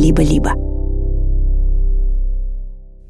либо-либо. 0.00 0.54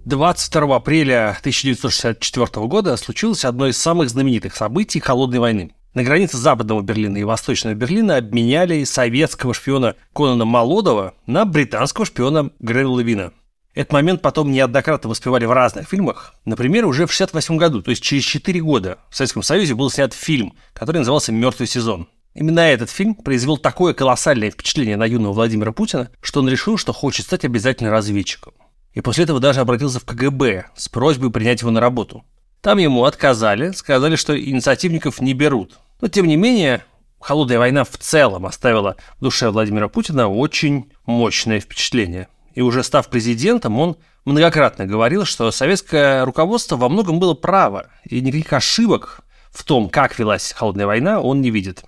22 0.06 0.76
апреля 0.76 1.36
1964 1.38 2.66
года 2.66 2.96
случилось 2.96 3.44
одно 3.44 3.68
из 3.68 3.78
самых 3.78 4.10
знаменитых 4.10 4.56
событий 4.56 4.98
Холодной 4.98 5.38
войны. 5.38 5.70
На 5.94 6.02
границе 6.02 6.36
Западного 6.36 6.82
Берлина 6.82 7.18
и 7.18 7.24
Восточного 7.24 7.74
Берлина 7.74 8.16
обменяли 8.16 8.84
советского 8.84 9.54
шпиона 9.54 9.94
Конана 10.12 10.44
Молодова 10.44 11.14
на 11.26 11.44
британского 11.44 12.06
шпиона 12.06 12.50
Грэна 12.58 12.98
Левина. 12.98 13.32
Этот 13.74 13.92
момент 13.92 14.20
потом 14.20 14.50
неоднократно 14.50 15.10
воспевали 15.10 15.44
в 15.44 15.52
разных 15.52 15.88
фильмах. 15.88 16.34
Например, 16.44 16.86
уже 16.86 17.06
в 17.06 17.14
1968 17.14 17.56
году, 17.56 17.82
то 17.82 17.90
есть 17.90 18.02
через 18.02 18.24
4 18.24 18.60
года, 18.60 18.98
в 19.10 19.16
Советском 19.16 19.44
Союзе 19.44 19.74
был 19.74 19.90
снят 19.90 20.12
фильм, 20.12 20.54
который 20.72 20.98
назывался 20.98 21.30
«Мертвый 21.30 21.68
сезон». 21.68 22.08
Именно 22.32 22.60
этот 22.60 22.90
фильм 22.90 23.14
произвел 23.16 23.58
такое 23.58 23.92
колоссальное 23.92 24.50
впечатление 24.50 24.96
на 24.96 25.04
юного 25.04 25.32
Владимира 25.32 25.72
Путина, 25.72 26.10
что 26.20 26.40
он 26.40 26.48
решил, 26.48 26.76
что 26.76 26.92
хочет 26.92 27.26
стать 27.26 27.44
обязательно 27.44 27.90
разведчиком. 27.90 28.54
И 28.92 29.00
после 29.00 29.24
этого 29.24 29.40
даже 29.40 29.60
обратился 29.60 29.98
в 30.00 30.04
КГБ 30.04 30.66
с 30.76 30.88
просьбой 30.88 31.30
принять 31.30 31.60
его 31.60 31.70
на 31.70 31.80
работу. 31.80 32.24
Там 32.60 32.78
ему 32.78 33.04
отказали, 33.04 33.72
сказали, 33.72 34.16
что 34.16 34.38
инициативников 34.38 35.20
не 35.20 35.32
берут. 35.32 35.78
Но 36.00 36.08
тем 36.08 36.26
не 36.26 36.36
менее, 36.36 36.84
холодная 37.20 37.58
война 37.58 37.84
в 37.84 37.96
целом 37.96 38.46
оставила 38.46 38.96
в 39.18 39.24
душе 39.24 39.50
Владимира 39.50 39.88
Путина 39.88 40.28
очень 40.28 40.92
мощное 41.06 41.60
впечатление. 41.60 42.28
И 42.54 42.60
уже 42.60 42.84
став 42.84 43.08
президентом, 43.08 43.78
он 43.78 43.96
многократно 44.24 44.86
говорил, 44.86 45.24
что 45.24 45.50
советское 45.50 46.24
руководство 46.24 46.76
во 46.76 46.88
многом 46.88 47.18
было 47.18 47.34
право, 47.34 47.86
и 48.04 48.20
никаких 48.20 48.52
ошибок 48.52 49.20
в 49.50 49.64
том, 49.64 49.88
как 49.88 50.18
велась 50.18 50.52
холодная 50.52 50.86
война, 50.86 51.20
он 51.20 51.40
не 51.40 51.50
видит. 51.50 51.84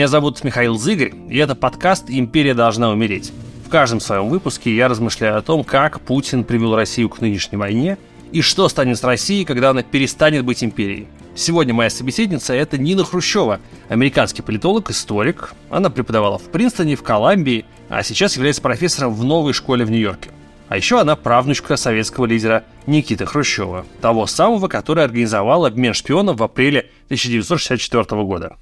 Меня 0.00 0.08
зовут 0.08 0.42
Михаил 0.44 0.78
Зыгорь, 0.78 1.12
и 1.28 1.36
это 1.36 1.54
подкаст 1.54 2.06
«Империя 2.08 2.54
должна 2.54 2.88
умереть». 2.88 3.34
В 3.66 3.68
каждом 3.68 4.00
своем 4.00 4.30
выпуске 4.30 4.74
я 4.74 4.88
размышляю 4.88 5.36
о 5.36 5.42
том, 5.42 5.62
как 5.62 6.00
Путин 6.00 6.44
привел 6.44 6.74
Россию 6.74 7.10
к 7.10 7.20
нынешней 7.20 7.58
войне 7.58 7.98
и 8.32 8.40
что 8.40 8.70
станет 8.70 8.96
с 8.98 9.04
Россией, 9.04 9.44
когда 9.44 9.68
она 9.68 9.82
перестанет 9.82 10.42
быть 10.42 10.64
империей. 10.64 11.06
Сегодня 11.34 11.74
моя 11.74 11.90
собеседница– 11.90 12.54
это 12.54 12.78
Нина 12.78 13.04
Хрущева, 13.04 13.60
американский 13.90 14.40
политолог, 14.40 14.88
историк. 14.88 15.52
Она 15.68 15.90
преподавала 15.90 16.38
в 16.38 16.44
Принстоне, 16.44 16.96
в 16.96 17.02
Колумбии, 17.02 17.66
а 17.90 18.02
сейчас 18.02 18.36
является 18.36 18.62
профессором 18.62 19.12
в 19.12 19.22
новой 19.22 19.52
школе 19.52 19.84
в 19.84 19.90
Нью-Йорке. 19.90 20.30
А 20.70 20.78
еще 20.78 20.98
она 20.98 21.14
правнучка 21.14 21.76
советского 21.76 22.24
лидера 22.24 22.64
Никиты 22.86 23.26
Хрущева, 23.26 23.84
того 24.00 24.26
самого, 24.26 24.66
который 24.66 25.04
организовал 25.04 25.66
обмен 25.66 25.92
шпионов 25.92 26.38
в 26.38 26.42
апреле 26.42 26.88
1964 27.10 28.22
года. 28.22 28.56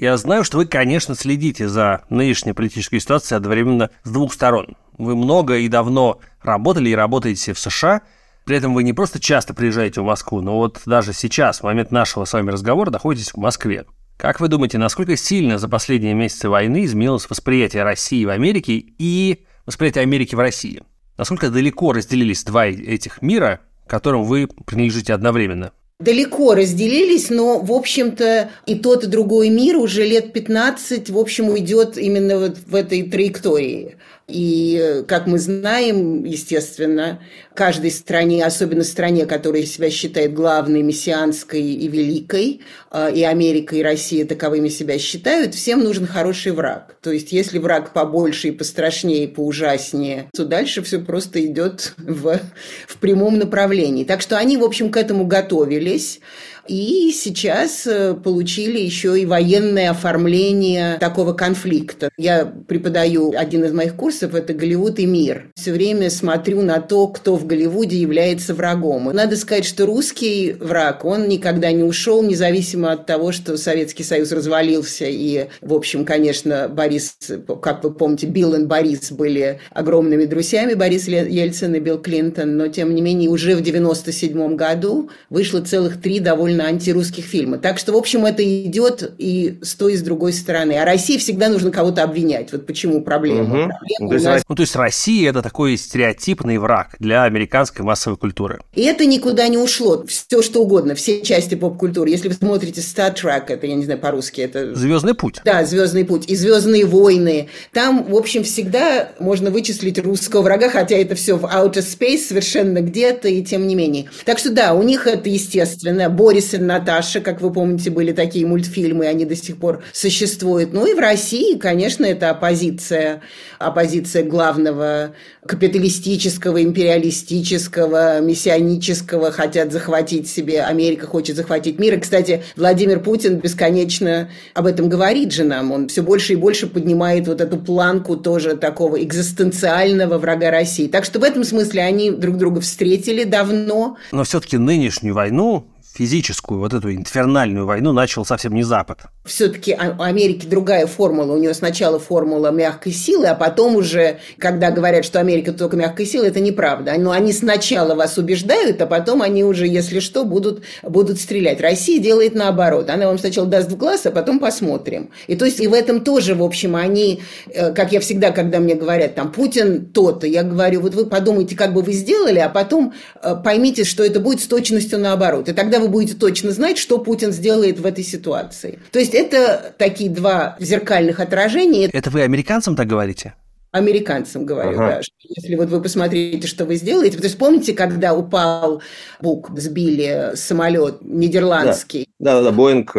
Я 0.00 0.16
знаю, 0.16 0.44
что 0.44 0.56
вы, 0.56 0.64
конечно, 0.64 1.14
следите 1.14 1.68
за 1.68 2.04
нынешней 2.08 2.54
политической 2.54 3.00
ситуацией 3.00 3.36
одновременно 3.36 3.90
с 4.02 4.10
двух 4.10 4.32
сторон. 4.32 4.78
Вы 4.96 5.14
много 5.14 5.58
и 5.58 5.68
давно 5.68 6.20
работали 6.40 6.88
и 6.88 6.94
работаете 6.94 7.52
в 7.52 7.58
США, 7.58 8.00
при 8.46 8.56
этом 8.56 8.72
вы 8.72 8.82
не 8.82 8.94
просто 8.94 9.20
часто 9.20 9.52
приезжаете 9.52 10.00
в 10.00 10.04
Москву, 10.04 10.40
но 10.40 10.56
вот 10.56 10.80
даже 10.86 11.12
сейчас, 11.12 11.60
в 11.60 11.64
момент 11.64 11.90
нашего 11.90 12.24
с 12.24 12.32
вами 12.32 12.50
разговора, 12.50 12.90
находитесь 12.90 13.34
в 13.34 13.36
Москве. 13.36 13.84
Как 14.16 14.40
вы 14.40 14.48
думаете, 14.48 14.78
насколько 14.78 15.18
сильно 15.18 15.58
за 15.58 15.68
последние 15.68 16.14
месяцы 16.14 16.48
войны 16.48 16.86
изменилось 16.86 17.28
восприятие 17.28 17.82
России 17.82 18.24
в 18.24 18.30
Америке 18.30 18.82
и 18.96 19.44
восприятие 19.66 20.00
Америки 20.00 20.34
в 20.34 20.38
России? 20.38 20.82
Насколько 21.18 21.50
далеко 21.50 21.92
разделились 21.92 22.42
два 22.42 22.68
этих 22.68 23.20
мира, 23.20 23.60
которым 23.86 24.24
вы 24.24 24.48
принадлежите 24.64 25.12
одновременно? 25.12 25.72
Далеко 26.00 26.54
разделились, 26.54 27.30
но, 27.30 27.60
в 27.60 27.72
общем-то, 27.72 28.50
и 28.66 28.74
тот, 28.74 29.04
и 29.04 29.06
другой 29.06 29.50
мир 29.50 29.76
уже 29.76 30.04
лет 30.04 30.32
15, 30.32 31.10
в 31.10 31.18
общем, 31.18 31.48
уйдет 31.50 31.96
именно 31.98 32.38
вот 32.38 32.56
в 32.66 32.74
этой 32.74 33.02
траектории. 33.02 33.96
И, 34.30 35.02
как 35.08 35.26
мы 35.26 35.38
знаем, 35.38 36.24
естественно, 36.24 37.20
каждой 37.54 37.90
стране, 37.90 38.44
особенно 38.44 38.84
стране, 38.84 39.26
которая 39.26 39.64
себя 39.64 39.90
считает 39.90 40.32
главной, 40.32 40.82
мессианской 40.82 41.62
и 41.62 41.88
великой, 41.88 42.60
а, 42.90 43.08
и 43.08 43.22
Америка, 43.22 43.76
и 43.76 43.82
Россия 43.82 44.24
таковыми 44.24 44.68
себя 44.68 44.98
считают, 44.98 45.54
всем 45.54 45.80
нужен 45.80 46.06
хороший 46.06 46.52
враг. 46.52 46.96
То 47.02 47.10
есть, 47.12 47.32
если 47.32 47.58
враг 47.58 47.92
побольше 47.92 48.48
и 48.48 48.52
пострашнее, 48.52 49.24
и 49.24 49.26
поужаснее, 49.26 50.30
то 50.34 50.44
дальше 50.44 50.82
все 50.82 51.00
просто 51.00 51.44
идет 51.44 51.94
в, 51.98 52.40
в 52.86 52.96
прямом 52.98 53.38
направлении. 53.38 54.04
Так 54.04 54.20
что 54.20 54.38
они, 54.38 54.56
в 54.56 54.64
общем, 54.64 54.90
к 54.90 54.96
этому 54.96 55.26
готовились. 55.26 56.20
И 56.68 57.12
сейчас 57.12 57.86
э, 57.86 58.14
получили 58.14 58.78
еще 58.78 59.20
и 59.20 59.26
военное 59.26 59.90
оформление 59.90 60.98
такого 60.98 61.32
конфликта. 61.32 62.10
Я 62.16 62.44
преподаю 62.44 63.32
один 63.36 63.64
из 63.64 63.72
моих 63.72 63.96
курсов, 63.96 64.34
это 64.34 64.54
«Голливуд 64.54 64.98
и 64.98 65.06
мир». 65.06 65.50
Все 65.54 65.72
время 65.72 66.10
смотрю 66.10 66.62
на 66.62 66.80
то, 66.80 67.08
кто 67.08 67.36
в 67.36 67.46
Голливуде 67.46 67.96
является 67.96 68.54
врагом. 68.54 69.04
Надо 69.12 69.36
сказать, 69.36 69.64
что 69.64 69.86
русский 69.86 70.52
враг, 70.58 71.04
он 71.04 71.28
никогда 71.28 71.72
не 71.72 71.82
ушел, 71.82 72.22
независимо 72.22 72.92
от 72.92 73.06
того, 73.06 73.32
что 73.32 73.56
Советский 73.56 74.04
Союз 74.04 74.32
развалился. 74.32 75.06
И, 75.06 75.46
в 75.60 75.74
общем, 75.74 76.04
конечно, 76.04 76.68
Борис, 76.68 77.16
как 77.62 77.82
вы 77.84 77.92
помните, 77.92 78.26
Билл 78.26 78.54
и 78.54 78.64
Борис 78.64 79.10
были 79.12 79.60
огромными 79.70 80.24
друзьями, 80.24 80.74
Борис 80.74 81.08
Ельцин 81.08 81.74
и 81.74 81.80
Билл 81.80 81.98
Клинтон. 81.98 82.56
Но, 82.56 82.68
тем 82.68 82.94
не 82.94 83.02
менее, 83.02 83.30
уже 83.30 83.56
в 83.56 83.62
97 83.62 84.56
году 84.56 85.10
вышло 85.30 85.60
целых 85.60 86.00
три 86.00 86.20
довольно 86.20 86.49
довольно 86.50 86.64
антирусских 86.64 87.24
фильма. 87.24 87.58
Так 87.58 87.78
что, 87.78 87.92
в 87.92 87.96
общем, 87.96 88.26
это 88.26 88.42
идет 88.42 89.14
и 89.18 89.58
с 89.62 89.74
той, 89.74 89.94
и 89.94 89.96
с 89.96 90.02
другой 90.02 90.32
стороны. 90.32 90.72
А 90.72 90.84
России 90.84 91.18
всегда 91.18 91.48
нужно 91.48 91.70
кого-то 91.70 92.02
обвинять. 92.02 92.52
Вот 92.52 92.66
почему 92.66 93.02
проблема. 93.02 93.42
Угу. 93.42 93.70
проблема 93.70 94.08
то, 94.08 94.14
есть, 94.14 94.24
нас... 94.26 94.42
ну, 94.48 94.54
то 94.54 94.62
есть 94.62 94.76
Россия– 94.76 95.30
это 95.30 95.42
такой 95.42 95.76
стереотипный 95.76 96.58
враг 96.58 96.96
для 96.98 97.24
американской 97.24 97.84
массовой 97.84 98.16
культуры. 98.16 98.60
И 98.74 98.82
это 98.82 99.06
никуда 99.06 99.48
не 99.48 99.58
ушло. 99.58 100.04
Все 100.06 100.42
что 100.42 100.62
угодно, 100.62 100.94
все 100.94 101.22
части 101.22 101.54
поп-культуры. 101.54 102.10
Если 102.10 102.28
вы 102.28 102.34
смотрите 102.34 102.80
Star 102.80 103.14
Trek, 103.14 103.44
это, 103.48 103.66
я 103.66 103.74
не 103.74 103.84
знаю, 103.84 104.00
по-русски 104.00 104.40
это... 104.40 104.74
Звездный 104.74 105.14
путь. 105.14 105.40
Да, 105.44 105.64
Звездный 105.64 106.04
путь. 106.04 106.28
И 106.28 106.34
Звездные 106.34 106.84
войны. 106.84 107.48
Там, 107.72 108.04
в 108.04 108.16
общем, 108.16 108.44
всегда 108.44 109.10
можно 109.18 109.50
вычислить 109.50 109.98
русского 109.98 110.42
врага, 110.42 110.70
хотя 110.70 110.96
это 110.96 111.14
все 111.14 111.36
в 111.36 111.44
outer 111.44 111.84
space 111.84 112.28
совершенно 112.28 112.80
где-то, 112.80 113.28
и 113.28 113.42
тем 113.42 113.66
не 113.66 113.74
менее. 113.74 114.06
Так 114.24 114.38
что 114.38 114.50
да, 114.50 114.74
у 114.74 114.82
них 114.82 115.06
это 115.06 115.28
естественно. 115.28 116.08
Борис 116.08 116.39
И 116.40 116.58
Наташа, 116.58 117.20
как 117.20 117.40
вы 117.40 117.52
помните, 117.52 117.90
были 117.90 118.12
такие 118.12 118.46
мультфильмы, 118.46 119.06
они 119.06 119.24
до 119.24 119.36
сих 119.36 119.58
пор 119.58 119.82
существуют. 119.92 120.72
Ну 120.72 120.86
и 120.86 120.94
в 120.94 120.98
России, 120.98 121.56
конечно, 121.56 122.04
это 122.04 122.30
оппозиция, 122.30 123.20
оппозиция 123.58 124.24
главного 124.24 125.12
капиталистического, 125.46 126.62
империалистического, 126.62 128.20
миссионического, 128.20 129.32
хотят 129.32 129.72
захватить 129.72 130.28
себе, 130.28 130.62
Америка 130.62 131.06
хочет 131.06 131.36
захватить 131.36 131.78
мир. 131.78 131.94
И, 131.94 132.00
кстати, 132.00 132.42
Владимир 132.56 133.00
Путин 133.00 133.36
бесконечно 133.36 134.30
об 134.54 134.66
этом 134.66 134.88
говорит 134.88 135.32
же 135.32 135.44
нам. 135.44 135.72
Он 135.72 135.88
все 135.88 136.02
больше 136.02 136.34
и 136.34 136.36
больше 136.36 136.66
поднимает 136.66 137.26
вот 137.26 137.40
эту 137.40 137.58
планку 137.58 138.16
тоже 138.16 138.56
такого 138.56 139.02
экзистенциального 139.02 140.18
врага 140.18 140.50
России. 140.50 140.88
Так 140.88 141.04
что 141.04 141.18
в 141.18 141.24
этом 141.24 141.44
смысле 141.44 141.82
они 141.82 142.10
друг 142.10 142.36
друга 142.36 142.60
встретили 142.60 143.24
давно. 143.24 143.96
Но 144.12 144.24
все-таки 144.24 144.56
нынешнюю 144.58 145.14
войну 145.14 145.66
физическую, 146.00 146.60
вот 146.60 146.72
эту 146.72 146.94
инфернальную 146.94 147.66
войну 147.66 147.92
начал 147.92 148.24
совсем 148.24 148.54
не 148.54 148.62
Запад. 148.62 149.00
Все-таки 149.26 149.76
у 149.98 150.00
Америки 150.00 150.46
другая 150.46 150.86
формула. 150.86 151.34
У 151.34 151.36
нее 151.36 151.52
сначала 151.52 151.98
формула 151.98 152.50
мягкой 152.50 152.92
силы, 152.92 153.26
а 153.26 153.34
потом 153.34 153.76
уже, 153.76 154.20
когда 154.38 154.70
говорят, 154.70 155.04
что 155.04 155.20
Америка 155.20 155.52
только 155.52 155.76
мягкой 155.76 156.06
силы, 156.06 156.28
это 156.28 156.40
неправда. 156.40 156.94
Но 156.96 157.10
они 157.10 157.34
сначала 157.34 157.94
вас 157.94 158.16
убеждают, 158.16 158.80
а 158.80 158.86
потом 158.86 159.20
они 159.20 159.44
уже, 159.44 159.66
если 159.66 160.00
что, 160.00 160.24
будут, 160.24 160.62
будут 160.82 161.20
стрелять. 161.20 161.60
Россия 161.60 162.00
делает 162.00 162.34
наоборот. 162.34 162.88
Она 162.88 163.06
вам 163.06 163.18
сначала 163.18 163.46
даст 163.46 163.70
в 163.70 163.76
глаз, 163.76 164.06
а 164.06 164.10
потом 164.10 164.38
посмотрим. 164.38 165.10
И 165.26 165.36
то 165.36 165.44
есть 165.44 165.60
и 165.60 165.66
в 165.66 165.74
этом 165.74 166.00
тоже, 166.00 166.34
в 166.34 166.42
общем, 166.42 166.76
они, 166.76 167.20
э, 167.52 167.74
как 167.74 167.92
я 167.92 168.00
всегда, 168.00 168.30
когда 168.30 168.58
мне 168.58 168.74
говорят, 168.74 169.16
там, 169.16 169.30
Путин 169.32 169.84
то-то, 169.84 170.26
я 170.26 170.44
говорю, 170.44 170.80
вот 170.80 170.94
вы 170.94 171.04
подумайте, 171.04 171.56
как 171.56 171.74
бы 171.74 171.82
вы 171.82 171.92
сделали, 171.92 172.38
а 172.38 172.48
потом 172.48 172.94
э, 173.22 173.36
поймите, 173.44 173.84
что 173.84 174.02
это 174.02 174.18
будет 174.18 174.40
с 174.40 174.46
точностью 174.46 174.98
наоборот. 174.98 175.50
И 175.50 175.52
тогда 175.52 175.78
вы 175.78 175.89
будете 175.90 176.14
точно 176.14 176.52
знать, 176.52 176.78
что 176.78 176.98
Путин 176.98 177.32
сделает 177.32 177.78
в 177.78 177.86
этой 177.86 178.04
ситуации. 178.04 178.78
То 178.90 178.98
есть 178.98 179.14
это 179.14 179.74
такие 179.76 180.10
два 180.10 180.56
зеркальных 180.58 181.20
отражения. 181.20 181.90
Это 181.92 182.10
вы 182.10 182.22
американцам 182.22 182.76
так 182.76 182.86
говорите? 182.86 183.34
американцам 183.72 184.46
говорю, 184.46 184.70
ага. 184.70 184.96
да, 184.96 185.02
что 185.02 185.14
если 185.20 185.54
вот 185.54 185.68
вы 185.68 185.80
посмотрите, 185.80 186.46
что 186.46 186.64
вы 186.64 186.74
сделаете, 186.76 187.18
то 187.18 187.24
есть 187.24 187.38
помните, 187.38 187.72
когда 187.72 188.14
упал 188.14 188.82
Бук, 189.20 189.50
сбили 189.56 190.32
самолет 190.34 191.02
нидерландский? 191.02 192.08
Да, 192.18 192.38
да, 192.40 192.50
да, 192.50 192.52
Боинг. 192.52 192.96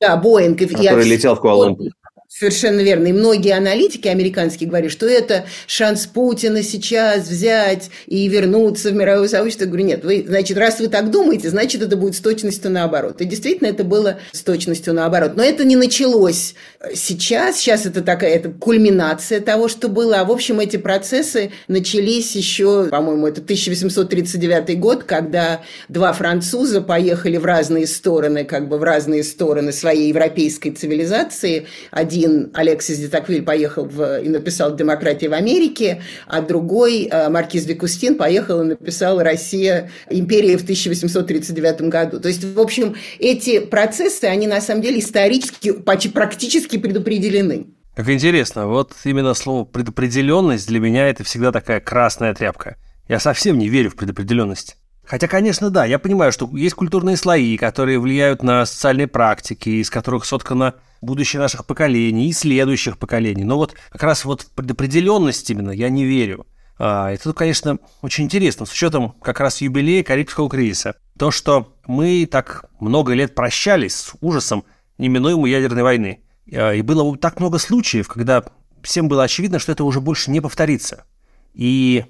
Да, 0.00 0.16
Боинг. 0.16 0.58
Который 0.58 1.06
и 1.06 1.10
летел 1.10 1.36
в 1.36 1.40
Куала-Лумпур. 1.40 1.90
Совершенно 2.32 2.80
верно. 2.80 3.08
И 3.08 3.12
многие 3.12 3.56
аналитики 3.56 4.06
американские 4.06 4.68
говорят, 4.68 4.92
что 4.92 5.04
это 5.04 5.46
шанс 5.66 6.06
Путина 6.06 6.62
сейчас 6.62 7.26
взять 7.26 7.90
и 8.06 8.28
вернуться 8.28 8.90
в 8.90 8.94
мировое 8.94 9.26
сообщество. 9.26 9.64
Я 9.64 9.70
говорю, 9.70 9.86
нет, 9.86 10.04
вы, 10.04 10.24
значит, 10.24 10.56
раз 10.56 10.78
вы 10.78 10.86
так 10.86 11.10
думаете, 11.10 11.50
значит, 11.50 11.82
это 11.82 11.96
будет 11.96 12.14
с 12.14 12.20
точностью 12.20 12.70
наоборот. 12.70 13.20
И 13.20 13.24
действительно, 13.24 13.66
это 13.66 13.82
было 13.82 14.20
с 14.30 14.42
точностью 14.42 14.94
наоборот. 14.94 15.32
Но 15.34 15.42
это 15.42 15.64
не 15.64 15.74
началось 15.74 16.54
сейчас. 16.94 17.56
Сейчас 17.56 17.84
это 17.84 18.00
такая 18.00 18.36
это 18.36 18.50
кульминация 18.50 19.40
того, 19.40 19.66
что 19.66 19.88
было. 19.88 20.20
А, 20.20 20.24
в 20.24 20.30
общем, 20.30 20.60
эти 20.60 20.76
процессы 20.76 21.50
начались 21.66 22.36
еще, 22.36 22.86
по-моему, 22.90 23.26
это 23.26 23.40
1839 23.40 24.78
год, 24.78 25.02
когда 25.02 25.62
два 25.88 26.12
француза 26.12 26.80
поехали 26.80 27.38
в 27.38 27.44
разные 27.44 27.88
стороны, 27.88 28.44
как 28.44 28.68
бы 28.68 28.78
в 28.78 28.84
разные 28.84 29.24
стороны 29.24 29.72
своей 29.72 30.10
европейской 30.10 30.70
цивилизации. 30.70 31.66
Один 31.90 32.19
один 32.20 32.50
Алексис 32.54 32.98
де 32.98 33.08
Таквиль 33.08 33.42
поехал 33.42 33.84
в, 33.84 34.20
и 34.20 34.28
написал 34.28 34.76
«Демократия 34.76 35.28
в 35.28 35.32
Америке», 35.32 36.02
а 36.26 36.40
другой 36.40 37.08
э, 37.10 37.28
Маркиз 37.28 37.66
Викустин 37.66 38.16
поехал 38.16 38.62
и 38.62 38.64
написал 38.64 39.22
«Россия. 39.22 39.90
Империя 40.08 40.56
в 40.56 40.62
1839 40.62 41.82
году». 41.82 42.20
То 42.20 42.28
есть, 42.28 42.44
в 42.44 42.60
общем, 42.60 42.94
эти 43.18 43.60
процессы, 43.60 44.24
они 44.24 44.46
на 44.46 44.60
самом 44.60 44.82
деле 44.82 45.00
исторически 45.00 45.72
практически 45.72 46.76
предопределены. 46.76 47.66
Как 47.94 48.08
интересно, 48.08 48.66
вот 48.66 48.92
именно 49.04 49.34
слово 49.34 49.64
«предопределенность» 49.64 50.68
для 50.68 50.80
меня 50.80 51.08
это 51.08 51.24
всегда 51.24 51.52
такая 51.52 51.80
красная 51.80 52.34
тряпка. 52.34 52.76
Я 53.08 53.18
совсем 53.18 53.58
не 53.58 53.68
верю 53.68 53.90
в 53.90 53.96
предопределенность. 53.96 54.76
Хотя, 55.10 55.26
конечно, 55.26 55.70
да, 55.70 55.84
я 55.86 55.98
понимаю, 55.98 56.30
что 56.30 56.48
есть 56.56 56.76
культурные 56.76 57.16
слои, 57.16 57.56
которые 57.56 57.98
влияют 57.98 58.44
на 58.44 58.64
социальные 58.64 59.08
практики, 59.08 59.68
из 59.68 59.90
которых 59.90 60.24
соткано 60.24 60.76
будущее 61.00 61.40
наших 61.40 61.66
поколений 61.66 62.28
и 62.28 62.32
следующих 62.32 62.96
поколений. 62.96 63.42
Но 63.42 63.56
вот 63.56 63.74
как 63.90 64.04
раз 64.04 64.24
вот 64.24 64.46
предопределенность 64.54 65.50
именно 65.50 65.72
я 65.72 65.88
не 65.88 66.04
верю. 66.04 66.46
А, 66.78 67.10
это, 67.10 67.32
конечно, 67.32 67.78
очень 68.02 68.22
интересно, 68.22 68.66
с 68.66 68.72
учетом 68.72 69.16
как 69.20 69.40
раз 69.40 69.60
юбилея 69.60 70.04
Карибского 70.04 70.48
кризиса. 70.48 70.94
То, 71.18 71.32
что 71.32 71.74
мы 71.88 72.28
так 72.30 72.66
много 72.78 73.12
лет 73.12 73.34
прощались 73.34 73.96
с 73.96 74.12
ужасом 74.20 74.64
неминуемой 74.96 75.50
ядерной 75.50 75.82
войны. 75.82 76.20
А, 76.54 76.72
и 76.72 76.82
было 76.82 77.16
так 77.16 77.40
много 77.40 77.58
случаев, 77.58 78.06
когда 78.06 78.44
всем 78.80 79.08
было 79.08 79.24
очевидно, 79.24 79.58
что 79.58 79.72
это 79.72 79.82
уже 79.82 80.00
больше 80.00 80.30
не 80.30 80.40
повторится. 80.40 81.04
И 81.52 82.04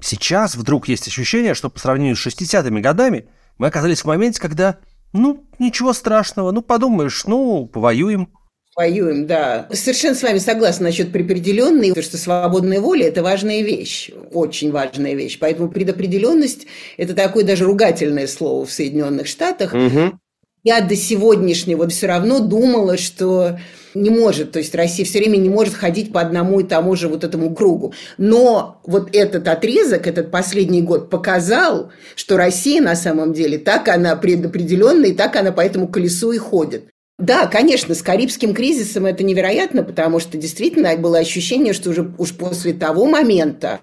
сейчас 0.00 0.54
вдруг 0.54 0.88
есть 0.88 1.08
ощущение, 1.08 1.54
что 1.54 1.70
по 1.70 1.78
сравнению 1.78 2.16
с 2.16 2.26
60-ми 2.26 2.80
годами 2.80 3.28
мы 3.58 3.68
оказались 3.68 4.02
в 4.02 4.06
моменте, 4.06 4.40
когда 4.40 4.78
ну, 5.12 5.44
ничего 5.58 5.92
страшного. 5.92 6.50
Ну, 6.52 6.62
подумаешь, 6.62 7.24
ну, 7.24 7.66
повоюем. 7.66 8.28
Воюем, 8.76 9.26
да. 9.26 9.68
Совершенно 9.72 10.14
с 10.14 10.22
вами 10.22 10.36
согласна 10.36 10.86
насчет 10.86 11.10
предопределенной, 11.10 11.88
потому 11.88 12.04
что 12.04 12.18
свободная 12.18 12.80
воля– 12.80 13.06
это 13.08 13.22
важная 13.22 13.62
вещь, 13.62 14.10
очень 14.32 14.70
важная 14.70 15.14
вещь. 15.14 15.38
Поэтому 15.40 15.70
предопределенность– 15.70 16.66
это 16.98 17.14
такое 17.14 17.44
даже 17.44 17.64
ругательное 17.64 18.26
слово 18.26 18.66
в 18.66 18.72
Соединенных 18.72 19.28
Штатах. 19.28 19.72
Угу. 19.72 20.18
Я 20.62 20.82
до 20.82 20.94
сегодняшнего 20.94 21.78
вот 21.78 21.92
все 21.92 22.06
равно 22.06 22.40
думала, 22.40 22.98
что 22.98 23.58
не 23.96 24.10
может, 24.10 24.52
то 24.52 24.58
есть 24.58 24.74
Россия 24.74 25.04
все 25.06 25.18
время 25.18 25.38
не 25.38 25.48
может 25.48 25.74
ходить 25.74 26.12
по 26.12 26.20
одному 26.20 26.60
и 26.60 26.64
тому 26.64 26.94
же 26.96 27.08
вот 27.08 27.24
этому 27.24 27.54
кругу. 27.54 27.94
Но 28.18 28.80
вот 28.84 29.14
этот 29.14 29.48
отрезок, 29.48 30.06
этот 30.06 30.30
последний 30.30 30.82
год 30.82 31.08
показал, 31.10 31.90
что 32.14 32.36
Россия 32.36 32.82
на 32.82 32.94
самом 32.94 33.32
деле 33.32 33.58
так 33.58 33.88
она 33.88 34.14
предопределенная, 34.16 35.10
и 35.10 35.14
так 35.14 35.36
она 35.36 35.50
по 35.52 35.62
этому 35.62 35.88
колесу 35.88 36.32
и 36.32 36.38
ходит. 36.38 36.90
Да, 37.18 37.46
конечно, 37.46 37.94
с 37.94 38.02
Карибским 38.02 38.52
кризисом 38.52 39.06
это 39.06 39.24
невероятно, 39.24 39.82
потому 39.82 40.20
что 40.20 40.36
действительно 40.36 40.94
было 40.98 41.16
ощущение, 41.16 41.72
что 41.72 41.88
уже 41.88 42.12
уж 42.18 42.34
после 42.34 42.74
того 42.74 43.06
момента 43.06 43.80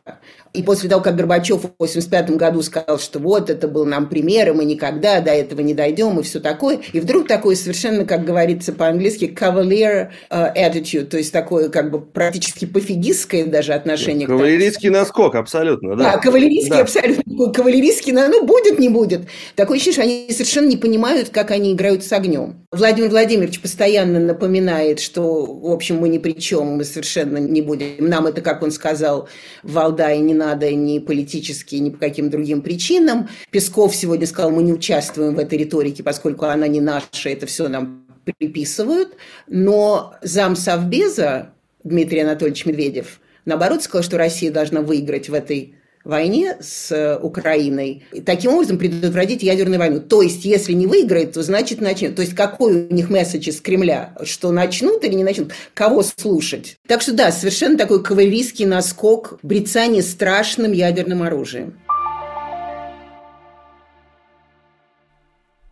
и 0.54 0.62
после 0.62 0.88
того, 0.88 1.02
как 1.02 1.16
Горбачев 1.16 1.62
в 1.62 1.66
1985 1.66 2.38
году 2.38 2.62
сказал, 2.62 3.00
что 3.00 3.18
вот 3.18 3.50
это 3.50 3.68
был 3.68 3.86
нам 3.86 4.08
пример, 4.08 4.50
и 4.50 4.52
мы 4.52 4.66
никогда 4.66 5.20
до 5.20 5.32
этого 5.32 5.62
не 5.62 5.74
дойдем, 5.74 6.20
и 6.20 6.24
все 6.24 6.40
такое, 6.40 6.80
и 6.94 7.00
вдруг 7.00 7.28
такое 7.28 7.56
совершенно, 7.56 8.06
как 8.06 8.24
говорится 8.24 8.72
по-английски, 8.72 9.36
cavalier 9.36 10.10
uh, 10.30 10.54
attitude, 10.56 11.06
то 11.06 11.18
есть 11.18 11.34
такое 11.34 11.70
как 11.70 11.90
бы 11.90 12.02
практически 12.02 12.66
пофигистское 12.66 13.46
даже 13.46 13.74
отношение. 13.74 14.28
Кавалерийский 14.28 14.90
к 14.90 14.92
наскок, 14.92 15.34
абсолютно, 15.34 15.96
да. 15.96 16.04
Да, 16.04 16.18
кавалерийский 16.20 16.70
да. 16.70 16.82
абсолютно, 16.82 17.52
кавалерийский, 17.52 18.12
ну, 18.12 18.46
будет, 18.46 18.78
не 18.78 18.90
будет. 18.90 19.22
Такое 19.56 19.78
ощущение, 19.78 19.94
что 19.94 20.04
они 20.04 20.28
совершенно 20.30 20.68
не 20.68 20.78
понимают, 20.78 21.30
как 21.30 21.50
они 21.50 21.74
играют 21.74 22.04
с 22.04 22.12
огнем. 22.14 22.63
Владимир 22.74 23.12
Владимирович 23.12 23.62
постоянно 23.62 24.20
напоминает, 24.20 25.00
что, 25.00 25.46
в 25.46 25.72
общем, 25.72 25.98
мы 25.98 26.10
ни 26.10 26.18
при 26.18 26.32
чем, 26.32 26.78
мы 26.78 26.84
совершенно 26.84 27.38
не 27.38 27.62
будем. 27.62 28.10
Нам 28.10 28.26
это, 28.26 28.42
как 28.42 28.64
он 28.64 28.72
сказал, 28.72 29.30
в 29.62 29.74
Валдае 29.74 30.20
не 30.22 30.34
надо 30.34 30.74
ни 30.74 30.98
политически, 30.98 31.76
ни 31.76 31.92
по 31.92 32.00
каким 32.00 32.32
другим 32.32 32.64
причинам. 32.64 33.30
Песков 33.52 33.96
сегодня 33.96 34.26
сказал, 34.26 34.50
мы 34.50 34.64
не 34.64 34.74
участвуем 34.74 35.36
в 35.36 35.40
этой 35.40 35.60
риторике, 35.60 36.02
поскольку 36.02 36.46
она 36.46 36.68
не 36.68 36.82
наша, 36.82 37.30
это 37.30 37.46
все 37.46 37.68
нам 37.68 38.08
приписывают. 38.26 39.18
Но 39.48 40.16
зам 40.24 40.56
Совбеза 40.56 41.54
Дмитрий 41.84 42.22
Анатольевич 42.22 42.66
Медведев, 42.66 43.20
наоборот, 43.46 43.84
сказал, 43.84 44.02
что 44.04 44.18
Россия 44.18 44.52
должна 44.52 44.82
выиграть 44.82 45.30
в 45.30 45.36
этой 45.36 45.76
войне 46.04 46.58
с 46.60 46.92
э, 46.92 47.18
Украиной, 47.18 48.06
и 48.12 48.22
таким 48.22 48.54
образом 48.54 48.78
предотвратить 48.78 49.44
ядерную 49.44 49.80
войну. 49.80 50.00
То 50.00 50.22
есть, 50.22 50.46
если 50.46 50.74
не 50.74 50.88
выиграет, 50.88 51.34
то 51.34 51.44
значит 51.44 51.82
начнет. 51.82 52.16
То 52.16 52.22
есть, 52.22 52.36
какой 52.36 52.88
у 52.88 52.94
них 52.94 53.10
месседж 53.10 53.50
из 53.50 53.62
Кремля, 53.62 54.16
что 54.24 54.52
начнут 54.52 55.04
или 55.04 55.14
не 55.14 55.24
начнут, 55.24 55.54
кого 55.74 56.04
слушать. 56.04 56.78
Так 56.88 57.02
что 57.02 57.14
да, 57.14 57.32
совершенно 57.32 57.78
такой 57.78 58.04
кавалерийский 58.04 58.66
наскок 58.66 59.40
брецания 59.44 60.02
страшным 60.02 60.72
ядерным 60.72 61.24
оружием. 61.24 61.80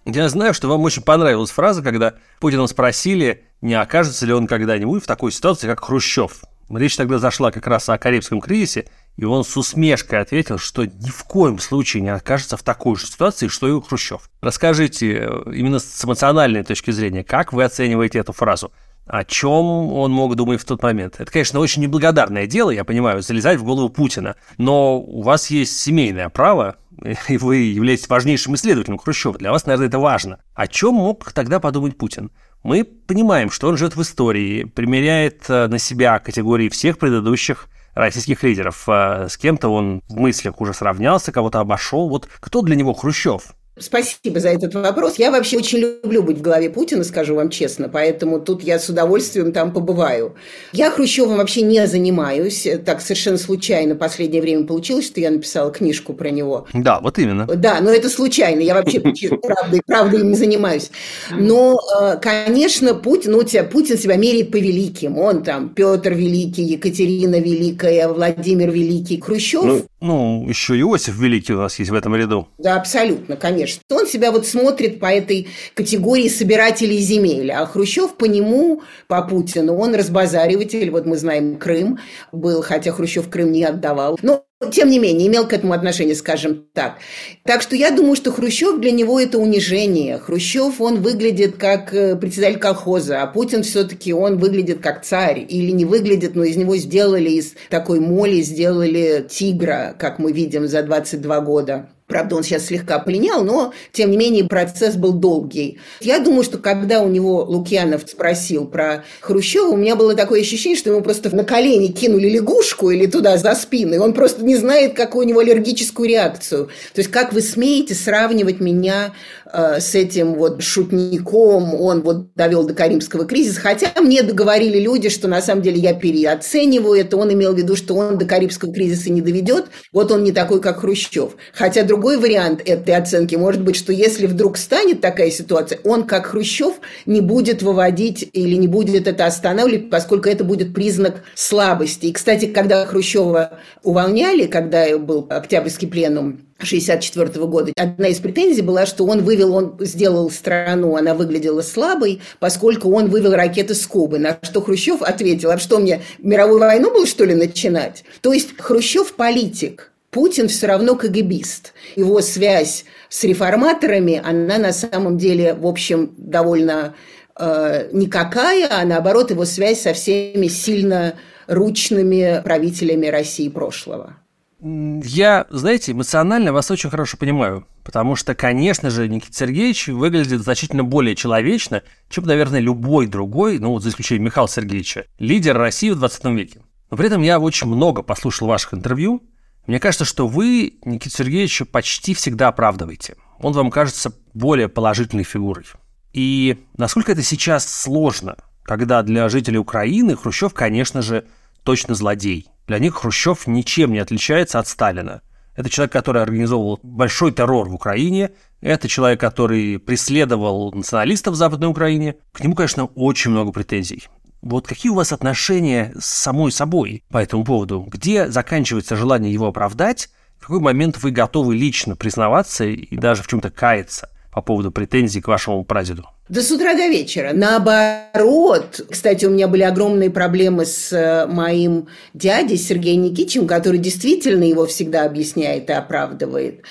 Я 0.05 0.27
знаю, 0.29 0.53
что 0.53 0.67
вам 0.67 0.81
очень 0.81 1.03
понравилась 1.03 1.51
фраза, 1.51 1.83
когда 1.83 2.15
Путина 2.39 2.65
спросили, 2.67 3.43
не 3.61 3.75
окажется 3.75 4.25
ли 4.25 4.33
он 4.33 4.47
когда-нибудь 4.47 5.03
в 5.03 5.07
такой 5.07 5.31
ситуации, 5.31 5.67
как 5.67 5.83
Хрущев. 5.83 6.41
Речь 6.69 6.95
тогда 6.95 7.19
зашла 7.19 7.51
как 7.51 7.67
раз 7.67 7.87
о 7.89 7.97
Карибском 7.97 8.41
кризисе, 8.41 8.87
и 9.17 9.25
он 9.25 9.43
с 9.43 9.55
усмешкой 9.57 10.19
ответил, 10.19 10.57
что 10.57 10.85
ни 10.85 11.09
в 11.09 11.23
коем 11.25 11.59
случае 11.59 12.01
не 12.01 12.09
окажется 12.09 12.57
в 12.57 12.63
такой 12.63 12.95
же 12.95 13.07
ситуации, 13.07 13.47
что 13.47 13.67
и 13.67 13.71
у 13.71 13.81
Хрущев. 13.81 14.29
Расскажите 14.41 15.13
э, 15.13 15.53
именно 15.53 15.79
с 15.79 16.05
эмоциональной 16.05 16.63
точки 16.63 16.91
зрения, 16.91 17.23
как 17.23 17.53
вы 17.53 17.63
оцениваете 17.63 18.19
эту 18.19 18.33
фразу? 18.33 18.71
О 19.05 19.25
чем 19.25 19.91
он 19.91 20.11
мог 20.11 20.35
думать 20.35 20.61
в 20.61 20.65
тот 20.65 20.81
момент? 20.83 21.15
Это, 21.19 21.31
конечно, 21.31 21.59
очень 21.59 21.81
неблагодарное 21.81 22.47
дело, 22.47 22.69
я 22.69 22.83
понимаю, 22.83 23.21
залезать 23.21 23.59
в 23.59 23.63
голову 23.63 23.89
Путина, 23.89 24.35
но 24.57 24.99
у 24.99 25.21
вас 25.21 25.49
есть 25.49 25.79
семейное 25.79 26.29
право, 26.29 26.77
и 27.27 27.37
вы 27.37 27.57
являетесь 27.57 28.07
важнейшим 28.07 28.55
исследователем 28.55 28.99
Хрущева. 28.99 29.37
Для 29.37 29.51
вас, 29.51 29.65
наверное, 29.65 29.87
это 29.87 29.99
важно. 29.99 30.39
О 30.53 30.67
чем 30.67 30.95
мог 30.95 31.31
тогда 31.33 31.59
подумать 31.59 31.97
Путин? 31.97 32.31
Мы 32.63 32.83
понимаем, 32.83 33.49
что 33.49 33.67
он 33.67 33.77
живет 33.77 33.95
в 33.95 34.01
истории, 34.01 34.63
примеряет 34.65 35.45
э, 35.49 35.67
на 35.67 35.79
себя 35.79 36.19
категории 36.19 36.69
всех 36.69 36.99
предыдущих 36.99 37.67
российских 38.01 38.43
лидеров. 38.43 38.83
Э, 38.87 39.27
с 39.29 39.37
кем-то 39.37 39.69
он 39.69 40.01
в 40.09 40.19
мыслях 40.19 40.59
уже 40.59 40.73
сравнялся, 40.73 41.31
кого-то 41.31 41.59
обошел. 41.59 42.09
Вот 42.09 42.27
кто 42.39 42.61
для 42.61 42.75
него 42.75 42.93
Хрущев? 42.93 43.53
Спасибо 43.79 44.41
за 44.41 44.49
этот 44.49 44.73
вопрос. 44.73 45.17
Я 45.17 45.31
вообще 45.31 45.57
очень 45.57 45.79
люблю 45.79 46.23
быть 46.23 46.39
в 46.39 46.41
голове 46.41 46.69
Путина, 46.69 47.05
скажу 47.05 47.35
вам 47.35 47.49
честно, 47.49 47.87
поэтому 47.87 48.41
тут 48.41 48.63
я 48.63 48.77
с 48.77 48.89
удовольствием 48.89 49.53
там 49.53 49.71
побываю. 49.71 50.35
Я 50.73 50.91
Хрущевым 50.91 51.37
вообще 51.37 51.61
не 51.61 51.87
занимаюсь. 51.87 52.67
Так 52.85 52.99
совершенно 52.99 53.37
случайно 53.37 53.95
в 53.95 53.97
последнее 53.97 54.41
время 54.41 54.65
получилось, 54.65 55.07
что 55.07 55.21
я 55.21 55.31
написала 55.31 55.71
книжку 55.71 56.13
про 56.13 56.31
него. 56.31 56.67
Да, 56.73 56.99
вот 56.99 57.17
именно. 57.17 57.45
Да, 57.45 57.79
но 57.79 57.91
это 57.91 58.09
случайно. 58.09 58.59
Я 58.59 58.73
вообще 58.73 58.99
правдой, 58.99 59.81
правдой 59.87 60.19
им 60.19 60.31
не 60.31 60.35
занимаюсь. 60.37 60.91
Но, 61.31 61.79
э, 62.01 62.17
конечно, 62.21 62.93
Путин, 62.93 63.31
ну, 63.31 63.37
у 63.37 63.43
тебя 63.43 63.63
Путин 63.63 63.97
себя 63.97 64.17
меряет 64.17 64.51
по 64.51 64.57
великим. 64.57 65.17
Он 65.17 65.43
там 65.43 65.69
Петр 65.69 66.11
Великий, 66.11 66.63
Екатерина 66.63 67.39
Великая, 67.39 68.09
Владимир 68.09 68.69
Великий, 68.69 69.21
Хрущев. 69.21 69.63
Ну, 69.63 69.85
ну, 70.01 70.45
еще 70.49 70.77
Иосиф 70.77 71.17
Великий 71.17 71.53
у 71.53 71.59
нас 71.59 71.79
есть 71.79 71.89
в 71.89 71.93
этом 71.93 72.15
ряду. 72.17 72.49
Да, 72.57 72.75
абсолютно, 72.75 73.37
конечно. 73.37 73.60
Он 73.89 74.07
себя 74.07 74.31
вот 74.31 74.47
смотрит 74.47 74.99
по 74.99 75.07
этой 75.07 75.47
категории 75.73 76.27
собирателей 76.27 76.99
земель, 76.99 77.51
а 77.51 77.65
Хрущев 77.65 78.15
по 78.15 78.25
нему, 78.25 78.81
по 79.07 79.21
Путину, 79.21 79.75
он 79.75 79.95
разбазариватель. 79.95 80.89
Вот 80.91 81.05
мы 81.05 81.17
знаем, 81.17 81.57
Крым 81.57 81.99
был, 82.31 82.61
хотя 82.61 82.91
Хрущев 82.91 83.29
Крым 83.29 83.51
не 83.51 83.63
отдавал. 83.63 84.17
Но 84.21 84.45
тем 84.69 84.89
не 84.89 84.99
менее, 84.99 85.27
имел 85.27 85.47
к 85.47 85.53
этому 85.53 85.73
отношение, 85.73 86.15
скажем 86.15 86.65
так. 86.73 86.97
Так 87.43 87.61
что 87.61 87.75
я 87.75 87.89
думаю, 87.89 88.15
что 88.15 88.31
Хрущев 88.31 88.79
для 88.79 88.91
него 88.91 89.19
это 89.19 89.39
унижение. 89.39 90.19
Хрущев, 90.19 90.79
он 90.79 91.01
выглядит 91.01 91.57
как 91.57 91.93
э, 91.93 92.15
председатель 92.15 92.59
колхоза, 92.59 93.23
а 93.23 93.27
Путин 93.27 93.63
все-таки 93.63 94.13
он 94.13 94.37
выглядит 94.37 94.79
как 94.79 95.03
царь. 95.03 95.45
Или 95.47 95.71
не 95.71 95.85
выглядит, 95.85 96.35
но 96.35 96.43
из 96.43 96.57
него 96.57 96.77
сделали, 96.77 97.29
из 97.29 97.55
такой 97.69 97.99
моли 97.99 98.41
сделали 98.41 99.25
тигра, 99.27 99.95
как 99.97 100.19
мы 100.19 100.31
видим 100.31 100.67
за 100.67 100.83
22 100.83 101.41
года 101.41 101.89
Правда, 102.11 102.35
он 102.35 102.43
сейчас 102.43 102.65
слегка 102.65 102.99
полинял, 102.99 103.41
но, 103.45 103.71
тем 103.93 104.11
не 104.11 104.17
менее, 104.17 104.43
процесс 104.43 104.95
был 104.97 105.13
долгий. 105.13 105.79
Я 106.01 106.19
думаю, 106.19 106.43
что 106.43 106.57
когда 106.57 106.99
у 107.01 107.07
него 107.07 107.45
Лукьянов 107.45 108.01
спросил 108.01 108.65
про 108.65 109.05
Хрущева, 109.21 109.69
у 109.69 109.77
меня 109.77 109.95
было 109.95 110.13
такое 110.13 110.41
ощущение, 110.41 110.77
что 110.77 110.89
ему 110.89 111.01
просто 111.03 111.33
на 111.33 111.45
колени 111.45 111.87
кинули 111.87 112.27
лягушку 112.27 112.89
или 112.89 113.05
туда 113.05 113.37
за 113.37 113.55
спину, 113.55 113.93
и 113.93 113.97
он 113.97 114.11
просто 114.11 114.43
не 114.43 114.57
знает, 114.57 114.93
какую 114.93 115.25
у 115.25 115.29
него 115.29 115.39
аллергическую 115.39 116.09
реакцию. 116.09 116.65
То 116.93 116.99
есть, 116.99 117.09
как 117.09 117.31
вы 117.31 117.39
смеете 117.39 117.95
сравнивать 117.95 118.59
меня 118.59 119.13
с 119.53 119.95
этим 119.95 120.35
вот 120.35 120.61
шутником, 120.61 121.73
он 121.73 122.01
вот 122.01 122.33
довел 122.35 122.65
до 122.65 122.73
Каримского 122.73 123.25
кризиса, 123.25 123.61
хотя 123.61 123.89
мне 124.01 124.21
договорили 124.21 124.79
люди, 124.79 125.09
что 125.09 125.27
на 125.29 125.41
самом 125.41 125.61
деле 125.61 125.79
я 125.79 125.93
переоцениваю 125.93 126.99
это, 126.99 127.15
он 127.15 127.31
имел 127.31 127.53
в 127.53 127.57
виду, 127.57 127.75
что 127.75 127.95
он 127.95 128.17
до 128.17 128.25
Карибского 128.25 128.73
кризиса 128.73 129.11
не 129.11 129.21
доведет, 129.21 129.67
вот 129.93 130.11
он 130.11 130.23
не 130.23 130.31
такой, 130.33 130.61
как 130.61 130.81
Хрущев. 130.81 131.37
Хотя 131.53 131.83
друг 131.83 132.01
другой 132.01 132.17
вариант 132.17 132.63
этой 132.65 132.95
оценки 132.95 133.35
может 133.35 133.61
быть, 133.61 133.75
что 133.75 133.93
если 133.93 134.25
вдруг 134.25 134.57
станет 134.57 135.01
такая 135.01 135.29
ситуация, 135.29 135.79
он, 135.83 136.03
как 136.03 136.25
Хрущев, 136.25 136.73
не 137.05 137.21
будет 137.21 137.61
выводить 137.61 138.27
или 138.33 138.55
не 138.55 138.67
будет 138.67 139.07
это 139.07 139.27
останавливать, 139.27 139.91
поскольку 139.91 140.27
это 140.27 140.43
будет 140.43 140.73
признак 140.73 141.21
слабости. 141.35 142.07
И, 142.07 142.11
кстати, 142.11 142.45
когда 142.47 142.83
Хрущева 142.87 143.59
увольняли, 143.83 144.47
когда 144.47 144.97
был 144.97 145.27
Октябрьский 145.29 145.87
пленум, 145.87 146.39
1964 146.61 147.45
года. 147.47 147.73
Одна 147.75 148.07
из 148.07 148.19
претензий 148.19 148.61
была, 148.61 148.85
что 148.85 149.05
он 149.05 149.23
вывел, 149.23 149.40
он 149.43 149.75
сделал 149.79 150.29
страну, 150.29 150.95
она 150.95 151.13
выглядела 151.13 151.61
слабой, 151.61 152.21
поскольку 152.39 152.91
он 152.93 153.09
вывел 153.09 153.33
ракеты 153.33 153.75
с 153.75 153.85
Кубы. 153.85 154.19
На 154.19 154.37
что 154.41 154.61
Хрущев 154.61 155.01
ответил, 155.01 155.51
а 155.51 155.57
что 155.57 155.79
мне, 155.79 156.01
мировую 156.19 156.59
войну 156.59 156.91
было, 156.91 157.05
что 157.05 157.25
ли, 157.25 157.33
начинать? 157.33 158.03
То 158.21 158.33
есть 158.33 158.57
Хрущев 158.57 159.13
политик, 159.13 159.91
Путин 160.11 160.49
все 160.49 160.67
равно 160.67 160.95
КГБист. 160.95 161.73
Его 161.95 162.21
связь 162.21 162.85
с 163.09 163.23
реформаторами, 163.23 164.21
она 164.23 164.57
на 164.57 164.73
самом 164.73 165.17
деле, 165.17 165.53
в 165.53 165.65
общем, 165.65 166.13
довольно 166.17 166.95
э, 167.37 167.89
никакая, 167.93 168.67
а 168.69 168.85
наоборот, 168.85 169.31
его 169.31 169.45
связь 169.45 169.81
со 169.81 169.93
всеми 169.93 170.47
сильно 170.47 171.15
ручными 171.47 172.41
правителями 172.43 173.07
России 173.07 173.47
прошлого. 173.47 174.17
Я, 174.61 175.47
знаете, 175.49 175.91
эмоционально 175.91 176.53
вас 176.53 176.69
очень 176.69 176.91
хорошо 176.91 177.17
понимаю, 177.17 177.65
потому 177.83 178.15
что, 178.15 178.35
конечно 178.35 178.91
же, 178.91 179.07
Никита 179.07 179.33
Сергеевич 179.33 179.87
выглядит 179.87 180.41
значительно 180.41 180.83
более 180.83 181.15
человечно, 181.15 181.81
чем, 182.09 182.25
наверное, 182.25 182.59
любой 182.59 183.07
другой, 183.07 183.57
ну, 183.57 183.71
вот 183.71 183.81
за 183.81 183.89
исключением 183.89 184.25
Михаила 184.25 184.47
Сергеевича, 184.47 185.05
лидер 185.17 185.57
России 185.57 185.89
в 185.89 185.97
20 185.97 186.25
веке. 186.25 186.61
Но 186.91 186.97
при 186.97 187.07
этом 187.07 187.23
я 187.23 187.39
очень 187.39 187.67
много 187.67 188.03
послушал 188.03 188.47
ваших 188.47 188.75
интервью, 188.75 189.23
мне 189.67 189.79
кажется, 189.79 190.05
что 190.05 190.27
вы 190.27 190.79
Никита 190.85 191.15
Сергеевича 191.15 191.65
почти 191.65 192.13
всегда 192.13 192.47
оправдываете. 192.47 193.15
Он 193.39 193.53
вам 193.53 193.69
кажется 193.71 194.13
более 194.33 194.69
положительной 194.69 195.23
фигурой. 195.23 195.65
И 196.13 196.63
насколько 196.77 197.11
это 197.11 197.23
сейчас 197.23 197.71
сложно, 197.71 198.37
когда 198.63 199.01
для 199.03 199.29
жителей 199.29 199.59
Украины 199.59 200.15
Хрущев, 200.15 200.53
конечно 200.53 201.01
же, 201.01 201.25
точно 201.63 201.95
злодей. 201.95 202.47
Для 202.71 202.79
них 202.79 202.95
Хрущев 202.95 203.47
ничем 203.47 203.91
не 203.91 203.99
отличается 203.99 204.57
от 204.57 204.65
Сталина. 204.65 205.21
Это 205.57 205.69
человек, 205.69 205.91
который 205.91 206.21
организовывал 206.21 206.79
большой 206.83 207.33
террор 207.33 207.67
в 207.67 207.75
Украине, 207.75 208.31
это 208.61 208.87
человек, 208.87 209.19
который 209.19 209.77
преследовал 209.77 210.71
националистов 210.71 211.33
в 211.33 211.35
Западной 211.35 211.67
Украине. 211.67 212.15
К 212.31 212.39
нему, 212.39 212.55
конечно, 212.55 212.85
очень 212.85 213.31
много 213.31 213.51
претензий. 213.51 214.07
Вот 214.41 214.67
какие 214.67 214.89
у 214.89 214.95
вас 214.95 215.11
отношения 215.11 215.91
с 215.99 216.05
самой 216.05 216.53
собой 216.53 217.03
по 217.09 217.17
этому 217.17 217.43
поводу? 217.43 217.85
Где 217.91 218.29
заканчивается 218.29 218.95
желание 218.95 219.33
его 219.33 219.47
оправдать? 219.47 220.07
В 220.39 220.43
какой 220.43 220.61
момент 220.61 221.03
вы 221.03 221.11
готовы 221.11 221.57
лично 221.57 221.97
признаваться 221.97 222.63
и 222.63 222.95
даже 222.95 223.21
в 223.21 223.27
чем-то 223.27 223.49
каяться 223.49 224.07
по 224.31 224.41
поводу 224.41 224.71
претензий 224.71 225.19
к 225.19 225.27
вашему 225.27 225.65
прадеду? 225.65 226.05
Да 226.31 226.41
с 226.41 226.49
утра 226.49 226.75
до 226.75 226.87
вечера. 226.87 227.31
Наоборот, 227.33 228.79
кстати, 228.89 229.25
у 229.25 229.31
меня 229.31 229.49
были 229.49 229.63
огромные 229.63 230.09
проблемы 230.09 230.65
с 230.65 230.93
э, 230.93 231.27
моим 231.27 231.89
дядей 232.13 232.55
Сергеем 232.55 233.01
Никитичем, 233.01 233.45
который 233.45 233.79
действительно 233.79 234.45
его 234.45 234.65
всегда 234.65 235.03
объясняет 235.03 235.69
и 235.69 235.73
оправдывает. 235.73 236.61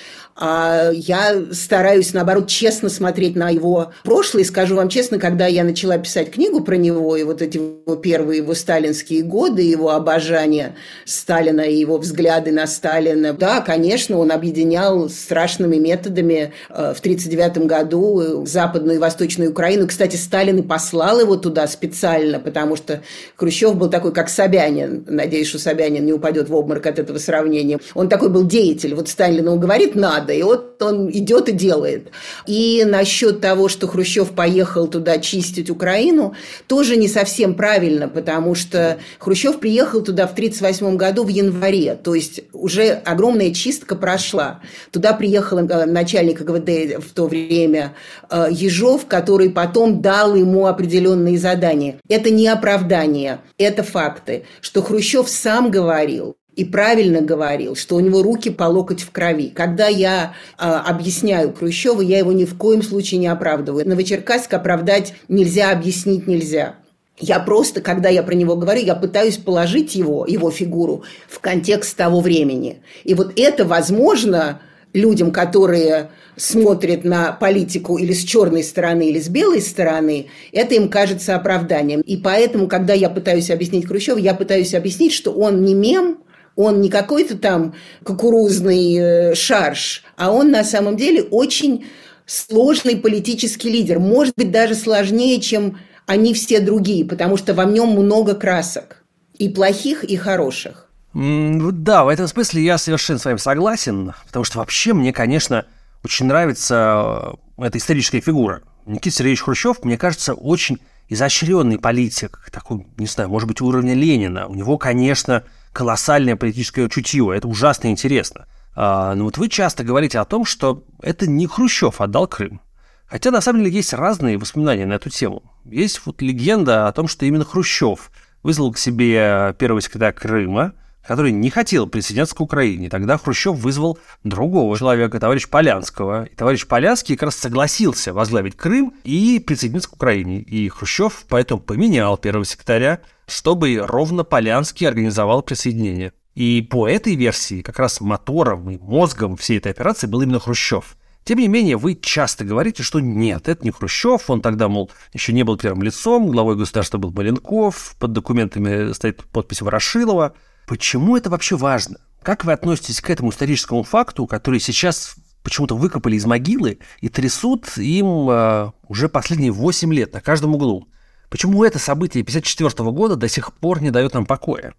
А 0.43 0.89
я 0.91 1.39
стараюсь, 1.51 2.13
наоборот, 2.15 2.47
честно 2.47 2.89
смотреть 2.89 3.35
на 3.35 3.51
его 3.51 3.91
прошлое. 4.03 4.41
И 4.41 4.45
скажу 4.45 4.75
вам 4.75 4.89
честно, 4.89 5.19
когда 5.19 5.45
я 5.45 5.63
начала 5.63 5.99
писать 5.99 6.31
книгу 6.31 6.61
про 6.61 6.77
него, 6.77 7.15
и 7.15 7.21
вот 7.21 7.43
эти 7.43 7.57
его 7.57 7.95
первые 7.95 8.39
его 8.39 8.55
сталинские 8.55 9.21
годы, 9.21 9.61
его 9.61 9.91
обожание 9.91 10.75
Сталина 11.05 11.61
и 11.61 11.75
его 11.75 11.99
взгляды 11.99 12.51
на 12.51 12.65
Сталина, 12.65 13.33
да, 13.33 13.61
конечно, 13.61 14.17
он 14.17 14.31
объединял 14.31 15.09
страшными 15.09 15.75
методами 15.75 16.53
э, 16.69 16.93
в 16.95 16.99
1939 17.01 17.67
году 17.67 18.43
Западную 18.47 18.95
и 18.95 18.99
Восточную 18.99 19.51
Украину. 19.51 19.87
Кстати, 19.87 20.15
Сталин 20.15 20.57
и 20.57 20.63
послал 20.63 21.19
его 21.19 21.35
туда 21.35 21.67
специально, 21.67 22.39
потому 22.39 22.75
что 22.75 23.03
Хрущев 23.35 23.75
был 23.75 23.91
такой, 23.91 24.11
как 24.11 24.27
Собянин. 24.27 25.05
Надеюсь, 25.07 25.49
что 25.49 25.59
Собянин 25.59 26.03
не 26.03 26.13
упадет 26.13 26.49
в 26.49 26.55
обморок 26.55 26.87
от 26.87 26.97
этого 26.97 27.19
сравнения. 27.19 27.77
Он 27.93 28.09
такой 28.09 28.29
был 28.29 28.47
деятель. 28.47 28.95
Вот 28.95 29.07
Сталин 29.07 29.45
ему 29.45 29.59
говорит 29.59 29.93
«надо», 29.93 30.30
надо. 30.31 30.33
И 30.33 30.43
вот 30.43 30.81
он 30.81 31.09
идет 31.11 31.49
и 31.49 31.51
делает. 31.51 32.09
И 32.47 32.83
насчет 32.85 33.41
того, 33.41 33.67
что 33.69 33.87
Хрущев 33.87 34.31
поехал 34.31 34.87
туда 34.87 35.19
чистить 35.19 35.69
Украину, 35.69 36.35
тоже 36.67 36.97
не 36.97 37.07
совсем 37.07 37.53
правильно, 37.55 38.07
потому 38.07 38.55
что 38.55 38.97
Хрущев 39.19 39.59
приехал 39.59 40.01
туда 40.01 40.27
в 40.27 40.31
1938 40.31 40.97
году 40.97 41.23
в 41.23 41.27
январе, 41.27 41.95
то 41.95 42.15
есть 42.15 42.41
уже 42.53 42.89
огромная 43.05 43.53
чистка 43.53 43.95
прошла. 43.95 44.61
Туда 44.91 45.13
приехал 45.13 45.59
э, 45.59 45.85
начальник 45.85 46.41
ГВД 46.41 47.03
в 47.03 47.13
то 47.13 47.27
время 47.27 47.93
э, 48.29 48.47
Ежов, 48.51 49.05
который 49.07 49.49
потом 49.49 50.01
дал 50.01 50.35
ему 50.35 50.65
определенные 50.65 51.37
задания. 51.37 51.97
Это 52.09 52.29
не 52.29 52.47
оправдание, 52.47 53.41
это 53.57 53.83
факты, 53.83 54.45
что 54.61 54.81
Хрущев 54.81 55.29
сам 55.29 55.71
говорил, 55.71 56.35
и 56.55 56.65
правильно 56.65 57.21
говорил, 57.21 57.75
что 57.75 57.95
у 57.95 57.99
него 57.99 58.21
руки 58.21 58.49
по 58.49 58.65
локоть 58.65 59.01
в 59.01 59.11
крови. 59.11 59.51
Когда 59.55 59.87
я 59.87 60.33
э, 60.57 60.63
объясняю 60.63 61.53
Хрущева, 61.53 62.01
я 62.01 62.19
его 62.19 62.33
ни 62.33 62.45
в 62.45 62.57
коем 62.57 62.83
случае 62.83 63.19
не 63.19 63.27
оправдываю. 63.27 63.87
Новочеркасск 63.87 64.53
оправдать 64.53 65.13
нельзя, 65.29 65.71
объяснить 65.71 66.27
нельзя. 66.27 66.75
Я 67.17 67.39
просто, 67.39 67.81
когда 67.81 68.09
я 68.09 68.23
про 68.23 68.33
него 68.33 68.55
говорю, 68.55 68.81
я 68.81 68.95
пытаюсь 68.95 69.37
положить 69.37 69.95
его, 69.95 70.25
его 70.25 70.49
фигуру 70.51 71.03
в 71.29 71.39
контекст 71.39 71.95
того 71.95 72.19
времени. 72.19 72.81
И 73.03 73.13
вот 73.13 73.33
это 73.39 73.63
возможно 73.63 74.61
людям, 74.93 75.31
которые 75.31 76.09
смотрят 76.35 77.03
на 77.03 77.31
политику 77.31 77.97
или 77.97 78.13
с 78.13 78.23
черной 78.23 78.63
стороны, 78.63 79.07
или 79.09 79.19
с 79.19 79.29
белой 79.29 79.61
стороны, 79.61 80.27
это 80.51 80.75
им 80.75 80.89
кажется 80.89 81.35
оправданием. 81.35 82.01
И 82.01 82.17
поэтому, 82.17 82.67
когда 82.67 82.93
я 82.93 83.09
пытаюсь 83.09 83.51
объяснить 83.51 83.87
Хрущева, 83.87 84.17
я 84.17 84.33
пытаюсь 84.33 84.73
объяснить, 84.73 85.13
что 85.13 85.31
он 85.31 85.63
не 85.63 85.75
мем, 85.75 86.17
он 86.55 86.81
не 86.81 86.89
какой-то 86.89 87.37
там 87.37 87.73
кукурузный 88.03 88.95
э, 88.95 89.35
шарш, 89.35 90.03
а 90.17 90.31
он 90.31 90.51
на 90.51 90.63
самом 90.63 90.97
деле 90.97 91.23
очень 91.23 91.85
сложный 92.25 92.95
политический 92.95 93.69
лидер. 93.69 93.99
Может 93.99 94.33
быть, 94.35 94.51
даже 94.51 94.75
сложнее, 94.75 95.39
чем 95.41 95.77
они 96.05 96.33
все 96.33 96.59
другие, 96.59 97.05
потому 97.05 97.37
что 97.37 97.53
во 97.53 97.65
нем 97.65 97.89
много 97.89 98.35
красок. 98.35 99.03
И 99.37 99.49
плохих, 99.49 100.03
и 100.03 100.15
хороших. 100.17 100.87
Да, 101.13 102.05
в 102.05 102.07
этом 102.07 102.27
смысле 102.27 102.63
я 102.63 102.77
совершенно 102.77 103.19
с 103.19 103.25
вами 103.25 103.37
согласен, 103.37 104.13
потому 104.27 104.45
что 104.45 104.59
вообще 104.59 104.93
мне, 104.93 105.11
конечно, 105.11 105.65
очень 106.03 106.25
нравится 106.25 107.35
э, 107.57 107.65
эта 107.65 107.77
историческая 107.77 108.21
фигура. 108.21 108.61
Никита 108.85 109.17
Сергеевич 109.17 109.41
Хрущев, 109.41 109.83
мне 109.83 109.97
кажется, 109.97 110.33
очень 110.33 110.79
изощренный 111.09 111.77
политик, 111.77 112.49
такой, 112.51 112.87
не 112.97 113.07
знаю, 113.07 113.29
может 113.29 113.47
быть, 113.47 113.59
уровня 113.59 113.93
Ленина. 113.93 114.47
У 114.47 114.55
него, 114.55 114.77
конечно, 114.77 115.43
колоссальное 115.73 116.35
политическое 116.35 116.89
чутье, 116.89 117.31
это 117.35 117.47
ужасно 117.47 117.87
интересно. 117.87 118.47
А, 118.75 119.15
но 119.15 119.25
вот 119.25 119.37
вы 119.37 119.49
часто 119.49 119.83
говорите 119.83 120.19
о 120.19 120.25
том, 120.25 120.45
что 120.45 120.83
это 121.01 121.29
не 121.29 121.47
Хрущев 121.47 122.01
отдал 122.01 122.27
Крым. 122.27 122.61
Хотя 123.07 123.31
на 123.31 123.41
самом 123.41 123.63
деле 123.63 123.75
есть 123.75 123.93
разные 123.93 124.37
воспоминания 124.37 124.85
на 124.85 124.93
эту 124.93 125.09
тему. 125.09 125.43
Есть 125.65 126.01
вот 126.05 126.21
легенда 126.21 126.87
о 126.87 126.93
том, 126.93 127.07
что 127.07 127.25
именно 127.25 127.43
Хрущев 127.43 128.09
вызвал 128.41 128.71
к 128.71 128.77
себе 128.77 129.53
первого 129.59 129.81
секретаря 129.81 130.13
Крыма, 130.13 130.73
который 131.05 131.31
не 131.31 131.49
хотел 131.49 131.87
присоединяться 131.87 132.35
к 132.35 132.41
Украине. 132.41 132.89
Тогда 132.89 133.17
Хрущев 133.17 133.55
вызвал 133.55 133.99
другого 134.23 134.77
человека, 134.77 135.19
товарища 135.19 135.49
Полянского. 135.49 136.25
И 136.25 136.35
товарищ 136.35 136.65
Полянский 136.65 137.15
как 137.15 137.27
раз 137.27 137.35
согласился 137.35 138.13
возглавить 138.13 138.55
Крым 138.55 138.93
и 139.03 139.43
присоединиться 139.45 139.89
к 139.89 139.93
Украине. 139.93 140.39
И 140.39 140.69
Хрущев 140.69 141.25
поэтому 141.27 141.59
поменял 141.59 142.17
первого 142.17 142.45
секретаря, 142.45 143.01
чтобы 143.31 143.77
ровно 143.77 144.23
Полянский 144.23 144.87
организовал 144.87 145.41
присоединение. 145.41 146.13
И 146.35 146.61
по 146.61 146.87
этой 146.87 147.15
версии 147.15 147.61
как 147.61 147.79
раз 147.79 147.99
мотором 147.99 148.69
и 148.69 148.77
мозгом 148.77 149.35
всей 149.35 149.57
этой 149.57 149.71
операции 149.71 150.07
был 150.07 150.21
именно 150.21 150.39
Хрущев. 150.39 150.95
Тем 151.23 151.37
не 151.37 151.47
менее, 151.47 151.77
вы 151.77 151.95
часто 151.95 152.45
говорите, 152.45 152.81
что 152.83 152.99
нет, 152.99 153.47
это 153.47 153.63
не 153.63 153.71
Хрущев, 153.71 154.29
он 154.29 154.41
тогда, 154.41 154.67
мол, 154.67 154.89
еще 155.13 155.33
не 155.33 155.43
был 155.43 155.57
первым 155.57 155.83
лицом, 155.83 156.31
главой 156.31 156.55
государства 156.55 156.97
был 156.97 157.11
Маленков, 157.11 157.95
под 157.99 158.13
документами 158.13 158.91
стоит 158.93 159.23
подпись 159.25 159.61
Ворошилова– 159.61 160.33
Почему 160.71 161.17
это 161.17 161.29
вообще 161.29 161.57
важно? 161.57 161.97
Как 162.23 162.45
вы 162.45 162.53
относитесь 162.53 163.01
к 163.01 163.09
этому 163.09 163.31
историческому 163.31 163.83
факту, 163.83 164.25
который 164.25 164.61
сейчас 164.61 165.15
почему-то 165.43 165.75
выкопали 165.75 166.15
из 166.15 166.25
могилы 166.25 166.79
и 167.01 167.09
трясут 167.09 167.77
им 167.77 168.29
э, 168.29 168.71
уже 168.87 169.09
последние 169.09 169.51
8 169.51 169.93
лет 169.93 170.13
на 170.13 170.21
каждом 170.21 170.55
углу. 170.55 170.87
Почему 171.31 171.63
это 171.63 171.79
событие 171.79 172.23
1954 172.23 172.91
года 172.91 173.15
до 173.15 173.29
сих 173.29 173.53
пор 173.53 173.81
не 173.81 173.89
дает 173.89 174.13
нам 174.13 174.25
покоя? 174.25 174.73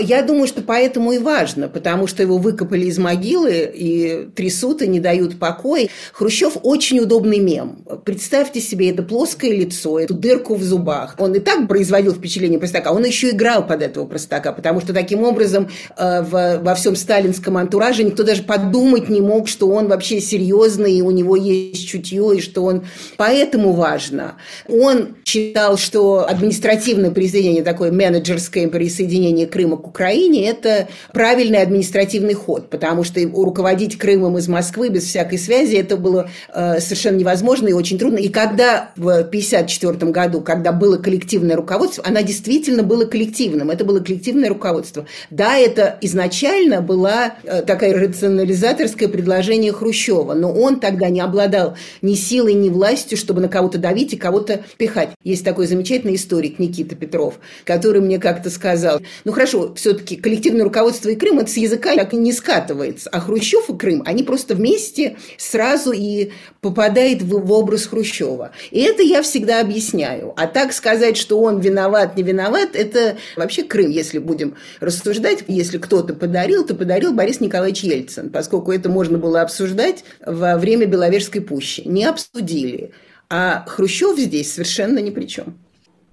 Я 0.00 0.22
думаю, 0.22 0.46
что 0.46 0.62
поэтому 0.62 1.12
и 1.12 1.18
важно, 1.18 1.68
потому 1.68 2.06
что 2.06 2.22
его 2.22 2.38
выкопали 2.38 2.86
из 2.86 2.98
могилы 2.98 3.70
и 3.72 4.28
трясут 4.34 4.82
и 4.82 4.88
не 4.88 5.00
дают 5.00 5.38
покоя. 5.38 5.88
Хрущев 6.12 6.56
очень 6.62 7.00
удобный 7.00 7.38
мем. 7.38 7.84
Представьте 8.04 8.60
себе 8.60 8.90
это 8.90 9.02
плоское 9.02 9.52
лицо, 9.52 9.98
эту 9.98 10.14
дырку 10.14 10.54
в 10.54 10.62
зубах. 10.62 11.14
Он 11.18 11.34
и 11.34 11.40
так 11.40 11.68
производил 11.68 12.14
впечатление 12.14 12.58
простака, 12.58 12.92
он 12.92 13.04
еще 13.04 13.30
играл 13.30 13.66
под 13.66 13.82
этого 13.82 14.06
простака, 14.06 14.52
потому 14.52 14.80
что 14.80 14.92
таким 14.92 15.22
образом 15.22 15.68
э, 15.96 16.22
в, 16.22 16.60
во 16.62 16.74
всем 16.74 16.96
сталинском 16.96 17.56
антураже 17.56 18.04
никто 18.04 18.22
даже 18.22 18.42
подумать 18.42 19.08
не 19.08 19.20
мог, 19.20 19.48
что 19.48 19.68
он 19.68 19.88
вообще 19.88 20.20
серьезный, 20.20 20.94
и 20.94 21.02
у 21.02 21.10
него 21.10 21.36
есть 21.36 21.86
чутье, 21.86 22.36
и 22.36 22.40
что 22.40 22.64
он... 22.64 22.84
Поэтому 23.16 23.72
важно. 23.72 24.34
Он 24.68 25.16
считал, 25.24 25.76
что 25.76 26.26
административное 26.28 27.10
присоединение, 27.10 27.62
такое 27.62 27.92
менеджерское 27.92 28.68
присоединение 28.68 29.46
Крыма 29.46 29.76
к 29.76 29.89
Украине, 29.90 30.48
это 30.48 30.88
правильный 31.12 31.60
административный 31.60 32.34
ход, 32.34 32.70
потому 32.70 33.04
что 33.04 33.20
руководить 33.20 33.98
Крымом 33.98 34.38
из 34.38 34.48
Москвы 34.48 34.88
без 34.88 35.04
всякой 35.04 35.38
связи 35.38 35.74
это 35.76 35.96
было 35.96 36.30
э, 36.54 36.80
совершенно 36.80 37.16
невозможно 37.16 37.68
и 37.68 37.72
очень 37.72 37.98
трудно. 37.98 38.18
И 38.18 38.28
когда 38.28 38.92
в 38.96 39.08
1954 39.08 40.12
году, 40.12 40.40
когда 40.40 40.72
было 40.72 40.96
коллективное 40.96 41.56
руководство, 41.56 42.04
она 42.06 42.22
действительно 42.22 42.82
было 42.82 43.04
коллективным, 43.04 43.70
это 43.70 43.84
было 43.84 44.00
коллективное 44.00 44.48
руководство. 44.48 45.06
Да, 45.30 45.56
это 45.56 45.98
изначально 46.00 46.80
была 46.80 47.34
э, 47.42 47.62
такая 47.62 47.92
рационализаторское 47.94 49.08
предложение 49.08 49.72
Хрущева, 49.72 50.34
но 50.34 50.52
он 50.52 50.78
тогда 50.78 51.08
не 51.08 51.20
обладал 51.20 51.76
ни 52.00 52.14
силой, 52.14 52.54
ни 52.54 52.68
властью, 52.68 53.18
чтобы 53.18 53.40
на 53.40 53.48
кого-то 53.48 53.78
давить 53.78 54.12
и 54.12 54.16
кого-то 54.16 54.62
пихать. 54.78 55.10
Есть 55.24 55.44
такой 55.44 55.66
замечательный 55.66 56.14
историк 56.14 56.58
Никита 56.60 56.94
Петров, 56.94 57.40
который 57.64 58.00
мне 58.00 58.18
как-то 58.18 58.50
сказал, 58.50 59.00
ну 59.24 59.32
хорошо, 59.32 59.69
все-таки 59.74 60.16
коллективное 60.16 60.64
руководство 60.64 61.08
и 61.08 61.16
Крым, 61.16 61.38
это 61.38 61.50
с 61.50 61.56
языка 61.56 61.94
так 61.94 62.12
и 62.12 62.16
не 62.16 62.32
скатывается. 62.32 63.08
А 63.10 63.20
Хрущев 63.20 63.68
и 63.70 63.76
Крым, 63.76 64.02
они 64.06 64.22
просто 64.22 64.54
вместе 64.54 65.16
сразу 65.36 65.92
и 65.92 66.30
попадают 66.60 67.22
в, 67.22 67.28
в 67.28 67.52
образ 67.52 67.86
Хрущева. 67.86 68.52
И 68.70 68.80
это 68.80 69.02
я 69.02 69.22
всегда 69.22 69.60
объясняю. 69.60 70.34
А 70.36 70.46
так 70.46 70.72
сказать, 70.72 71.16
что 71.16 71.40
он 71.40 71.60
виноват, 71.60 72.16
не 72.16 72.22
виноват, 72.22 72.70
это 72.74 73.16
вообще 73.36 73.62
Крым, 73.62 73.90
если 73.90 74.18
будем 74.18 74.56
рассуждать. 74.80 75.44
Если 75.48 75.78
кто-то 75.78 76.14
подарил, 76.14 76.64
то 76.64 76.74
подарил 76.74 77.12
Борис 77.12 77.40
Николаевич 77.40 77.82
Ельцин, 77.82 78.30
поскольку 78.30 78.72
это 78.72 78.88
можно 78.88 79.18
было 79.18 79.42
обсуждать 79.42 80.04
во 80.24 80.56
время 80.56 80.86
Беловежской 80.86 81.40
пущи. 81.40 81.82
Не 81.84 82.04
обсудили. 82.04 82.92
А 83.28 83.64
Хрущев 83.66 84.18
здесь 84.18 84.52
совершенно 84.52 84.98
ни 84.98 85.10
при 85.10 85.26
чем. 85.26 85.56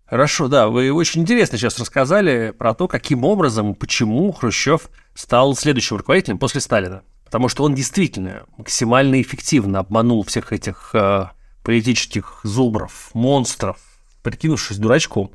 Хорошо, 0.09 0.47
да, 0.47 0.69
вы 0.69 0.91
очень 0.93 1.21
интересно 1.21 1.57
сейчас 1.57 1.77
рассказали 1.79 2.51
про 2.57 2.73
то, 2.73 2.87
каким 2.87 3.25
образом, 3.25 3.75
почему 3.75 4.31
Хрущев 4.31 4.89
стал 5.13 5.53
следующим 5.53 5.97
руководителем 5.97 6.37
после 6.37 6.61
Сталина. 6.61 7.01
Потому 7.25 7.49
что 7.49 7.65
он 7.65 7.75
действительно 7.75 8.43
максимально 8.57 9.21
эффективно 9.21 9.79
обманул 9.79 10.23
всех 10.23 10.53
этих 10.53 10.91
э, 10.93 11.25
политических 11.61 12.39
зубров, 12.43 13.09
монстров, 13.13 13.77
прикинувшись 14.23 14.77
дурачком, 14.77 15.31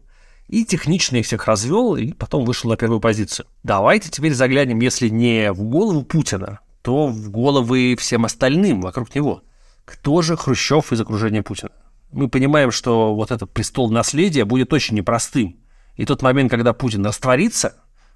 и 0.48 0.64
технично 0.64 1.16
их 1.16 1.26
всех 1.26 1.46
развел, 1.46 1.96
и 1.96 2.12
потом 2.12 2.46
вышел 2.46 2.70
на 2.70 2.78
первую 2.78 3.00
позицию. 3.00 3.46
Давайте 3.62 4.08
теперь 4.08 4.32
заглянем, 4.32 4.80
если 4.80 5.10
не 5.10 5.52
в 5.52 5.62
голову 5.64 6.02
Путина, 6.02 6.60
то 6.80 7.08
в 7.08 7.30
головы 7.30 7.94
всем 7.98 8.24
остальным 8.24 8.80
вокруг 8.80 9.14
него. 9.14 9.42
Кто 9.84 10.22
же 10.22 10.34
Хрущев 10.34 10.92
из 10.92 11.00
окружения 11.02 11.42
Путина? 11.42 11.72
Мы 12.12 12.28
понимаем, 12.28 12.70
что 12.70 13.14
вот 13.14 13.30
этот 13.30 13.50
престол 13.52 13.90
наследия 13.90 14.44
будет 14.44 14.72
очень 14.72 14.96
непростым. 14.96 15.60
И 15.96 16.06
тот 16.06 16.22
момент, 16.22 16.50
когда 16.50 16.72
Путин 16.72 17.04
растворится, 17.04 17.74